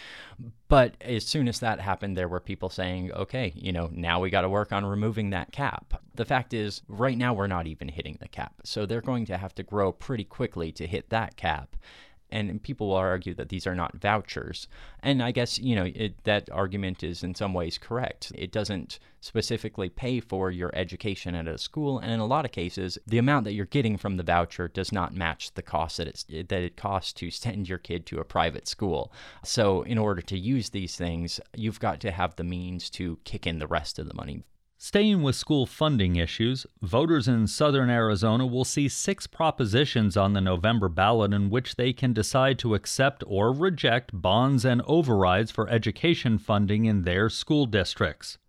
But 0.69 0.95
as 1.01 1.25
soon 1.25 1.49
as 1.49 1.59
that 1.59 1.81
happened, 1.81 2.15
there 2.15 2.29
were 2.29 2.39
people 2.39 2.69
saying, 2.69 3.11
okay, 3.11 3.51
you 3.57 3.73
know, 3.73 3.89
now 3.91 4.21
we 4.21 4.29
got 4.29 4.41
to 4.41 4.49
work 4.49 4.71
on 4.71 4.85
removing 4.85 5.31
that 5.31 5.51
cap. 5.51 6.01
The 6.15 6.23
fact 6.23 6.53
is, 6.53 6.81
right 6.87 7.17
now 7.17 7.33
we're 7.33 7.47
not 7.47 7.67
even 7.67 7.89
hitting 7.89 8.17
the 8.21 8.29
cap. 8.29 8.53
So 8.63 8.85
they're 8.85 9.01
going 9.01 9.25
to 9.25 9.37
have 9.37 9.53
to 9.55 9.63
grow 9.63 9.91
pretty 9.91 10.23
quickly 10.23 10.60
to 10.69 10.85
hit 10.85 11.09
that 11.09 11.37
cap 11.37 11.77
and 12.31 12.63
people 12.63 12.87
will 12.87 12.95
argue 12.95 13.33
that 13.33 13.49
these 13.49 13.67
are 13.67 13.75
not 13.75 13.97
vouchers. 13.97 14.67
And 15.03 15.21
I 15.21 15.31
guess, 15.31 15.59
you 15.59 15.75
know, 15.75 15.91
it, 15.93 16.23
that 16.23 16.49
argument 16.51 17.03
is 17.03 17.23
in 17.23 17.35
some 17.35 17.53
ways 17.53 17.77
correct. 17.77 18.31
It 18.35 18.51
doesn't 18.51 18.99
specifically 19.19 19.89
pay 19.89 20.19
for 20.19 20.49
your 20.49 20.71
education 20.73 21.35
at 21.35 21.47
a 21.47 21.57
school, 21.57 21.99
and 21.99 22.11
in 22.11 22.19
a 22.19 22.25
lot 22.25 22.45
of 22.45 22.51
cases, 22.51 22.97
the 23.05 23.17
amount 23.17 23.43
that 23.45 23.53
you're 23.53 23.65
getting 23.65 23.97
from 23.97 24.17
the 24.17 24.23
voucher 24.23 24.67
does 24.67 24.91
not 24.91 25.13
match 25.13 25.53
the 25.53 25.61
cost 25.61 25.97
that, 25.97 26.07
it's, 26.07 26.23
that 26.23 26.51
it 26.51 26.77
costs 26.77 27.13
to 27.13 27.29
send 27.31 27.67
your 27.67 27.77
kid 27.77 28.05
to 28.07 28.19
a 28.19 28.25
private 28.25 28.67
school. 28.67 29.11
So, 29.43 29.81
in 29.83 29.97
order 29.97 30.21
to 30.21 30.39
use 30.39 30.69
these 30.69 30.95
things, 30.95 31.39
you've 31.55 31.79
got 31.79 31.99
to 32.01 32.11
have 32.11 32.35
the 32.35 32.43
means 32.43 32.89
to 32.91 33.19
kick 33.25 33.45
in 33.45 33.59
the 33.59 33.67
rest 33.67 33.99
of 33.99 34.07
the 34.07 34.13
money 34.13 34.43
Staying 34.83 35.21
with 35.21 35.35
school 35.35 35.67
funding 35.67 36.15
issues, 36.15 36.65
voters 36.81 37.27
in 37.27 37.45
southern 37.45 37.91
Arizona 37.91 38.47
will 38.47 38.65
see 38.65 38.89
six 38.89 39.27
propositions 39.27 40.17
on 40.17 40.33
the 40.33 40.41
November 40.41 40.89
ballot 40.89 41.35
in 41.35 41.51
which 41.51 41.75
they 41.75 41.93
can 41.93 42.13
decide 42.13 42.57
to 42.57 42.73
accept 42.73 43.23
or 43.27 43.53
reject 43.53 44.09
bonds 44.11 44.65
and 44.65 44.81
overrides 44.87 45.51
for 45.51 45.69
education 45.69 46.39
funding 46.39 46.85
in 46.85 47.03
their 47.03 47.29
school 47.29 47.67
districts. 47.67 48.39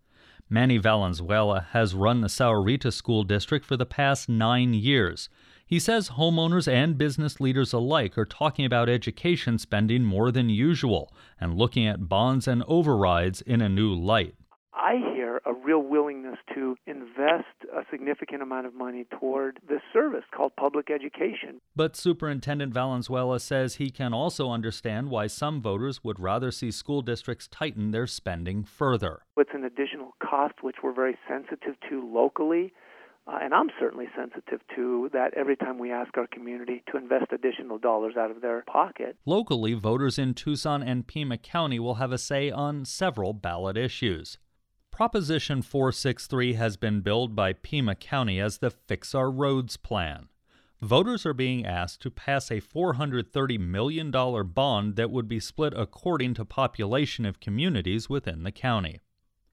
Manny 0.49 0.79
Valenzuela 0.79 1.67
has 1.69 1.93
run 1.93 2.21
the 2.21 2.27
Sahuarita 2.27 2.91
School 2.91 3.23
District 3.23 3.63
for 3.63 3.77
the 3.77 3.85
past 3.85 4.27
nine 4.27 4.73
years. 4.73 5.29
He 5.67 5.77
says 5.77 6.09
homeowners 6.09 6.67
and 6.67 6.97
business 6.97 7.39
leaders 7.39 7.73
alike 7.73 8.17
are 8.17 8.25
talking 8.25 8.65
about 8.65 8.89
education 8.89 9.59
spending 9.59 10.03
more 10.03 10.31
than 10.31 10.49
usual 10.49 11.13
and 11.39 11.53
looking 11.55 11.85
at 11.85 12.09
bonds 12.09 12.47
and 12.47 12.63
overrides 12.67 13.41
in 13.41 13.61
a 13.61 13.69
new 13.69 13.93
light. 13.93 14.33
I 14.73 15.12
hear 15.33 15.41
a 15.45 15.53
real 15.53 15.81
willingness 15.81 16.37
to 16.53 16.75
invest 16.85 17.45
a 17.73 17.83
significant 17.91 18.41
amount 18.41 18.65
of 18.67 18.73
money 18.73 19.05
toward 19.19 19.59
this 19.67 19.81
service 19.91 20.23
called 20.35 20.51
public 20.55 20.89
education. 20.89 21.59
But 21.75 21.95
Superintendent 21.95 22.73
Valenzuela 22.73 23.39
says 23.39 23.75
he 23.75 23.89
can 23.89 24.13
also 24.13 24.49
understand 24.49 25.09
why 25.09 25.27
some 25.27 25.61
voters 25.61 26.03
would 26.03 26.19
rather 26.19 26.51
see 26.51 26.71
school 26.71 27.01
districts 27.01 27.47
tighten 27.47 27.91
their 27.91 28.07
spending 28.07 28.63
further. 28.63 29.21
It's 29.37 29.51
an 29.53 29.63
additional 29.63 30.15
cost 30.21 30.55
which 30.61 30.77
we're 30.83 30.93
very 30.93 31.17
sensitive 31.27 31.75
to 31.89 32.13
locally. 32.13 32.73
Uh, 33.25 33.39
and 33.41 33.53
I'm 33.53 33.69
certainly 33.79 34.07
sensitive 34.17 34.59
to 34.75 35.09
that 35.13 35.33
every 35.33 35.55
time 35.55 35.79
we 35.79 35.93
ask 35.93 36.17
our 36.17 36.27
community 36.27 36.83
to 36.91 36.97
invest 36.97 37.31
additional 37.31 37.77
dollars 37.77 38.15
out 38.19 38.31
of 38.31 38.41
their 38.41 38.63
pocket. 38.67 39.15
Locally, 39.25 39.73
voters 39.73 40.19
in 40.19 40.33
Tucson 40.33 40.83
and 40.83 41.07
Pima 41.07 41.37
County 41.37 41.79
will 41.79 41.95
have 41.95 42.11
a 42.11 42.17
say 42.17 42.51
on 42.51 42.83
several 42.83 43.31
ballot 43.31 43.77
issues. 43.77 44.37
Proposition 44.93 45.63
463 45.63 46.53
has 46.53 46.77
been 46.77 47.01
billed 47.01 47.35
by 47.35 47.53
Pima 47.53 47.95
County 47.95 48.39
as 48.39 48.59
the 48.59 48.69
Fix 48.69 49.15
Our 49.15 49.31
Roads 49.31 49.75
Plan. 49.75 50.27
Voters 50.83 51.25
are 51.25 51.33
being 51.33 51.65
asked 51.65 51.99
to 52.03 52.11
pass 52.11 52.51
a 52.51 52.61
$430 52.61 53.59
million 53.59 54.11
bond 54.11 54.95
that 54.95 55.09
would 55.09 55.27
be 55.27 55.39
split 55.39 55.73
according 55.75 56.35
to 56.35 56.45
population 56.45 57.25
of 57.25 57.39
communities 57.39 58.07
within 58.07 58.43
the 58.43 58.51
county. 58.51 58.99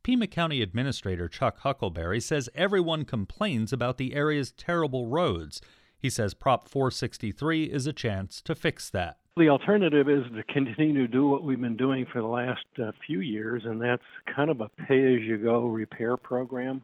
Pima 0.02 0.26
County 0.26 0.60
Administrator 0.60 1.26
Chuck 1.26 1.60
Huckelberry 1.60 2.22
says 2.22 2.50
everyone 2.54 3.06
complains 3.06 3.72
about 3.72 3.96
the 3.96 4.14
area's 4.14 4.52
terrible 4.52 5.06
roads. 5.06 5.62
He 6.00 6.08
says 6.08 6.32
Prop 6.32 6.66
463 6.68 7.64
is 7.64 7.86
a 7.86 7.92
chance 7.92 8.40
to 8.42 8.54
fix 8.54 8.88
that. 8.90 9.18
The 9.36 9.48
alternative 9.48 10.08
is 10.08 10.24
to 10.34 10.42
continue 10.52 11.06
to 11.06 11.08
do 11.08 11.28
what 11.28 11.44
we've 11.44 11.60
been 11.60 11.76
doing 11.76 12.06
for 12.10 12.20
the 12.20 12.26
last 12.26 12.64
uh, 12.82 12.90
few 13.06 13.20
years, 13.20 13.62
and 13.64 13.80
that's 13.80 14.02
kind 14.34 14.50
of 14.50 14.60
a 14.60 14.68
pay 14.68 15.14
as 15.14 15.20
you 15.22 15.36
go 15.36 15.66
repair 15.66 16.16
program, 16.16 16.82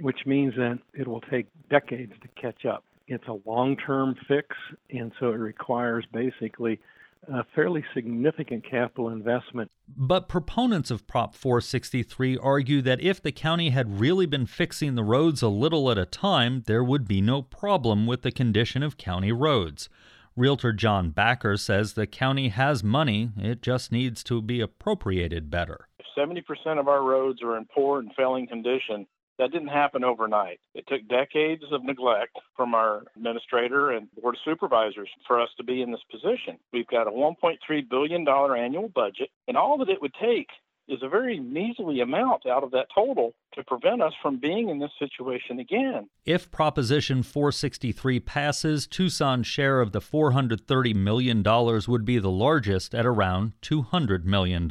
which 0.00 0.20
means 0.26 0.54
that 0.56 0.78
it 0.94 1.08
will 1.08 1.22
take 1.22 1.46
decades 1.70 2.12
to 2.22 2.28
catch 2.40 2.66
up. 2.66 2.84
It's 3.08 3.26
a 3.26 3.38
long 3.48 3.76
term 3.76 4.14
fix, 4.28 4.54
and 4.90 5.12
so 5.18 5.28
it 5.28 5.36
requires 5.38 6.04
basically 6.12 6.78
a 7.26 7.44
fairly 7.54 7.84
significant 7.94 8.64
capital 8.68 9.08
investment. 9.08 9.70
But 9.88 10.28
proponents 10.28 10.90
of 10.90 11.06
Prop 11.06 11.34
463 11.34 12.38
argue 12.38 12.82
that 12.82 13.00
if 13.00 13.22
the 13.22 13.32
county 13.32 13.70
had 13.70 14.00
really 14.00 14.26
been 14.26 14.46
fixing 14.46 14.94
the 14.94 15.04
roads 15.04 15.42
a 15.42 15.48
little 15.48 15.90
at 15.90 15.98
a 15.98 16.06
time, 16.06 16.62
there 16.66 16.84
would 16.84 17.08
be 17.08 17.20
no 17.20 17.42
problem 17.42 18.06
with 18.06 18.22
the 18.22 18.30
condition 18.30 18.82
of 18.82 18.96
county 18.96 19.32
roads. 19.32 19.88
Realtor 20.36 20.72
John 20.72 21.10
Backer 21.10 21.56
says 21.56 21.94
the 21.94 22.06
county 22.06 22.48
has 22.48 22.84
money, 22.84 23.30
it 23.36 23.60
just 23.60 23.90
needs 23.90 24.22
to 24.24 24.40
be 24.40 24.60
appropriated 24.60 25.50
better. 25.50 25.88
70% 26.16 26.42
of 26.78 26.88
our 26.88 27.02
roads 27.02 27.42
are 27.42 27.56
in 27.56 27.66
poor 27.74 27.98
and 27.98 28.12
failing 28.16 28.46
condition. 28.46 29.06
That 29.38 29.52
didn't 29.52 29.68
happen 29.68 30.02
overnight. 30.02 30.58
It 30.74 30.84
took 30.88 31.06
decades 31.08 31.62
of 31.70 31.84
neglect 31.84 32.36
from 32.56 32.74
our 32.74 33.04
administrator 33.16 33.92
and 33.92 34.08
board 34.20 34.34
of 34.34 34.40
supervisors 34.44 35.08
for 35.26 35.40
us 35.40 35.50
to 35.58 35.64
be 35.64 35.80
in 35.80 35.92
this 35.92 36.02
position. 36.10 36.58
We've 36.72 36.86
got 36.88 37.06
a 37.06 37.10
$1.3 37.10 37.88
billion 37.88 38.26
annual 38.28 38.88
budget, 38.88 39.30
and 39.46 39.56
all 39.56 39.78
that 39.78 39.88
it 39.88 40.02
would 40.02 40.14
take 40.20 40.48
is 40.88 41.02
a 41.02 41.08
very 41.08 41.38
measly 41.38 42.00
amount 42.00 42.46
out 42.46 42.64
of 42.64 42.70
that 42.70 42.86
total 42.94 43.34
to 43.54 43.62
prevent 43.62 44.02
us 44.02 44.14
from 44.22 44.38
being 44.38 44.70
in 44.70 44.78
this 44.78 44.90
situation 44.98 45.60
again. 45.60 46.08
If 46.24 46.50
Proposition 46.50 47.22
463 47.22 48.20
passes, 48.20 48.86
Tucson's 48.86 49.46
share 49.46 49.80
of 49.80 49.92
the 49.92 50.00
$430 50.00 50.94
million 50.94 51.42
would 51.42 52.04
be 52.04 52.18
the 52.18 52.30
largest 52.30 52.94
at 52.94 53.06
around 53.06 53.52
$200 53.62 54.24
million. 54.24 54.68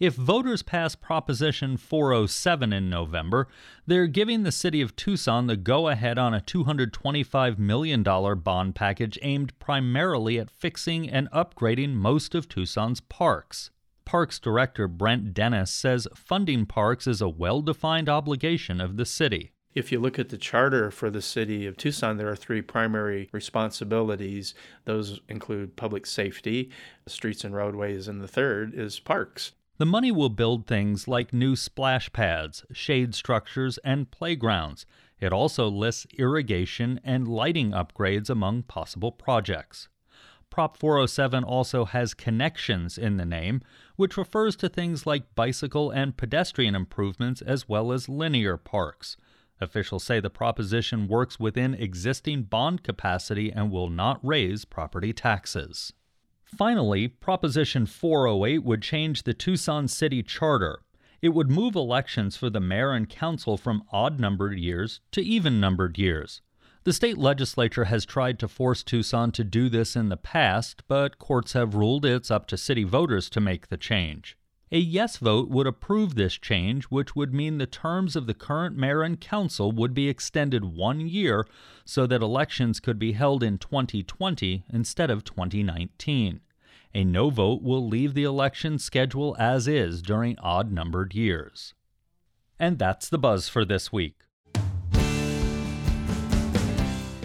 If 0.00 0.14
voters 0.14 0.62
pass 0.62 0.94
Proposition 0.94 1.76
407 1.76 2.72
in 2.72 2.88
November, 2.88 3.48
they're 3.84 4.06
giving 4.06 4.44
the 4.44 4.52
city 4.52 4.80
of 4.80 4.94
Tucson 4.94 5.48
the 5.48 5.56
go 5.56 5.88
ahead 5.88 6.18
on 6.18 6.32
a 6.32 6.40
$225 6.40 7.58
million 7.58 8.04
bond 8.04 8.76
package 8.76 9.18
aimed 9.22 9.58
primarily 9.58 10.38
at 10.38 10.52
fixing 10.52 11.10
and 11.10 11.28
upgrading 11.32 11.94
most 11.94 12.36
of 12.36 12.48
Tucson's 12.48 13.00
parks. 13.00 13.72
Parks 14.04 14.38
Director 14.38 14.86
Brent 14.86 15.34
Dennis 15.34 15.72
says 15.72 16.06
funding 16.14 16.64
parks 16.64 17.08
is 17.08 17.20
a 17.20 17.28
well 17.28 17.60
defined 17.60 18.08
obligation 18.08 18.80
of 18.80 18.98
the 18.98 19.04
city. 19.04 19.50
If 19.74 19.90
you 19.90 19.98
look 19.98 20.18
at 20.18 20.28
the 20.28 20.38
charter 20.38 20.92
for 20.92 21.10
the 21.10 21.20
city 21.20 21.66
of 21.66 21.76
Tucson, 21.76 22.16
there 22.16 22.28
are 22.28 22.36
three 22.36 22.62
primary 22.62 23.28
responsibilities. 23.32 24.54
Those 24.84 25.20
include 25.28 25.76
public 25.76 26.06
safety, 26.06 26.70
streets 27.06 27.42
and 27.42 27.54
roadways, 27.54 28.06
and 28.06 28.20
the 28.20 28.28
third 28.28 28.74
is 28.74 29.00
parks. 29.00 29.52
The 29.78 29.86
money 29.86 30.10
will 30.10 30.28
build 30.28 30.66
things 30.66 31.06
like 31.06 31.32
new 31.32 31.54
splash 31.54 32.12
pads, 32.12 32.64
shade 32.72 33.14
structures, 33.14 33.78
and 33.84 34.10
playgrounds. 34.10 34.84
It 35.20 35.32
also 35.32 35.68
lists 35.68 36.04
irrigation 36.18 36.98
and 37.04 37.28
lighting 37.28 37.70
upgrades 37.70 38.28
among 38.28 38.64
possible 38.64 39.12
projects. 39.12 39.88
Prop 40.50 40.76
407 40.76 41.44
also 41.44 41.84
has 41.84 42.12
connections 42.12 42.98
in 42.98 43.18
the 43.18 43.24
name, 43.24 43.62
which 43.94 44.16
refers 44.16 44.56
to 44.56 44.68
things 44.68 45.06
like 45.06 45.36
bicycle 45.36 45.92
and 45.92 46.16
pedestrian 46.16 46.74
improvements 46.74 47.40
as 47.40 47.68
well 47.68 47.92
as 47.92 48.08
linear 48.08 48.56
parks. 48.56 49.16
Officials 49.60 50.02
say 50.02 50.18
the 50.18 50.28
proposition 50.28 51.06
works 51.06 51.38
within 51.38 51.74
existing 51.74 52.42
bond 52.42 52.82
capacity 52.82 53.52
and 53.52 53.70
will 53.70 53.90
not 53.90 54.18
raise 54.24 54.64
property 54.64 55.12
taxes. 55.12 55.92
Finally, 56.56 57.08
Proposition 57.08 57.84
408 57.84 58.64
would 58.64 58.82
change 58.82 59.22
the 59.22 59.34
Tucson 59.34 59.86
City 59.86 60.22
Charter. 60.22 60.80
It 61.20 61.30
would 61.30 61.50
move 61.50 61.74
elections 61.74 62.36
for 62.36 62.48
the 62.48 62.60
mayor 62.60 62.92
and 62.92 63.08
council 63.08 63.56
from 63.56 63.84
odd 63.92 64.18
numbered 64.18 64.58
years 64.58 65.00
to 65.12 65.20
even 65.20 65.60
numbered 65.60 65.98
years. 65.98 66.40
The 66.84 66.92
state 66.92 67.18
legislature 67.18 67.84
has 67.84 68.06
tried 68.06 68.38
to 68.38 68.48
force 68.48 68.82
Tucson 68.82 69.30
to 69.32 69.44
do 69.44 69.68
this 69.68 69.94
in 69.94 70.08
the 70.08 70.16
past, 70.16 70.82
but 70.88 71.18
courts 71.18 71.52
have 71.52 71.74
ruled 71.74 72.06
it's 72.06 72.30
up 72.30 72.46
to 72.46 72.56
city 72.56 72.84
voters 72.84 73.28
to 73.30 73.40
make 73.40 73.68
the 73.68 73.76
change. 73.76 74.38
A 74.70 74.78
yes 74.78 75.16
vote 75.16 75.48
would 75.48 75.66
approve 75.66 76.14
this 76.14 76.34
change, 76.34 76.84
which 76.84 77.16
would 77.16 77.32
mean 77.32 77.56
the 77.56 77.66
terms 77.66 78.14
of 78.14 78.26
the 78.26 78.34
current 78.34 78.76
mayor 78.76 79.02
and 79.02 79.18
council 79.18 79.72
would 79.72 79.94
be 79.94 80.10
extended 80.10 80.62
one 80.62 81.00
year 81.00 81.46
so 81.86 82.06
that 82.06 82.20
elections 82.20 82.78
could 82.78 82.98
be 82.98 83.12
held 83.12 83.42
in 83.42 83.56
2020 83.56 84.64
instead 84.70 85.10
of 85.10 85.24
2019. 85.24 86.40
A 86.94 87.04
no 87.04 87.30
vote 87.30 87.62
will 87.62 87.86
leave 87.86 88.12
the 88.12 88.24
election 88.24 88.78
schedule 88.78 89.34
as 89.38 89.66
is 89.66 90.02
during 90.02 90.38
odd 90.40 90.70
numbered 90.70 91.14
years. 91.14 91.72
And 92.58 92.78
that's 92.78 93.08
the 93.08 93.18
buzz 93.18 93.48
for 93.48 93.64
this 93.64 93.90
week. 93.90 94.16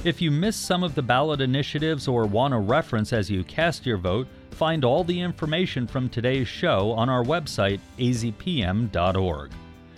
If 0.06 0.22
you 0.22 0.32
missed 0.32 0.66
some 0.66 0.84
of 0.84 0.96
the 0.96 1.02
ballot 1.02 1.42
initiatives 1.42 2.08
or 2.08 2.26
want 2.26 2.54
a 2.54 2.58
reference 2.58 3.12
as 3.14 3.32
you 3.32 3.44
cast 3.44 3.86
your 3.86 3.98
vote, 3.98 4.28
find 4.54 4.86
all 4.86 5.04
the 5.04 5.20
information 5.20 5.88
from 5.88 6.10
today's 6.10 6.48
show 6.48 6.92
on 6.92 7.10
our 7.10 7.24
website, 7.24 7.80
azpm.org. 7.98 9.52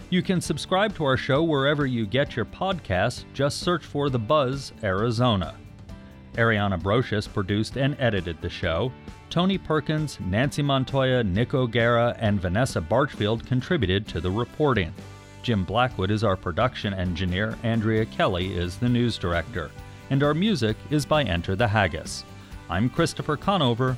You 0.09 0.21
can 0.21 0.39
subscribe 0.39 0.95
to 0.95 1.05
our 1.05 1.17
show 1.17 1.43
wherever 1.43 1.85
you 1.85 2.05
get 2.05 2.35
your 2.35 2.45
podcasts, 2.45 3.25
just 3.33 3.59
search 3.59 3.83
for 3.83 4.09
The 4.09 4.19
Buzz 4.19 4.71
Arizona. 4.83 5.55
Ariana 6.33 6.81
Brocious 6.81 7.31
produced 7.31 7.77
and 7.77 7.95
edited 7.99 8.41
the 8.41 8.49
show. 8.49 8.91
Tony 9.29 9.57
Perkins, 9.57 10.19
Nancy 10.21 10.61
Montoya, 10.61 11.23
Nick 11.23 11.53
O'Gara, 11.53 12.15
and 12.19 12.41
Vanessa 12.41 12.79
Barchfield 12.79 13.45
contributed 13.45 14.07
to 14.07 14.21
the 14.21 14.31
reporting. 14.31 14.93
Jim 15.43 15.63
Blackwood 15.63 16.11
is 16.11 16.23
our 16.23 16.35
production 16.35 16.93
engineer, 16.93 17.57
Andrea 17.63 18.05
Kelly 18.05 18.55
is 18.55 18.77
the 18.77 18.89
news 18.89 19.17
director 19.17 19.69
and 20.09 20.23
our 20.23 20.33
music 20.33 20.77
is 20.89 21.05
by 21.05 21.23
Enter 21.23 21.55
the 21.55 21.67
Haggis. 21.67 22.23
I'm 22.69 22.89
Christopher 22.89 23.37
Conover. 23.37 23.97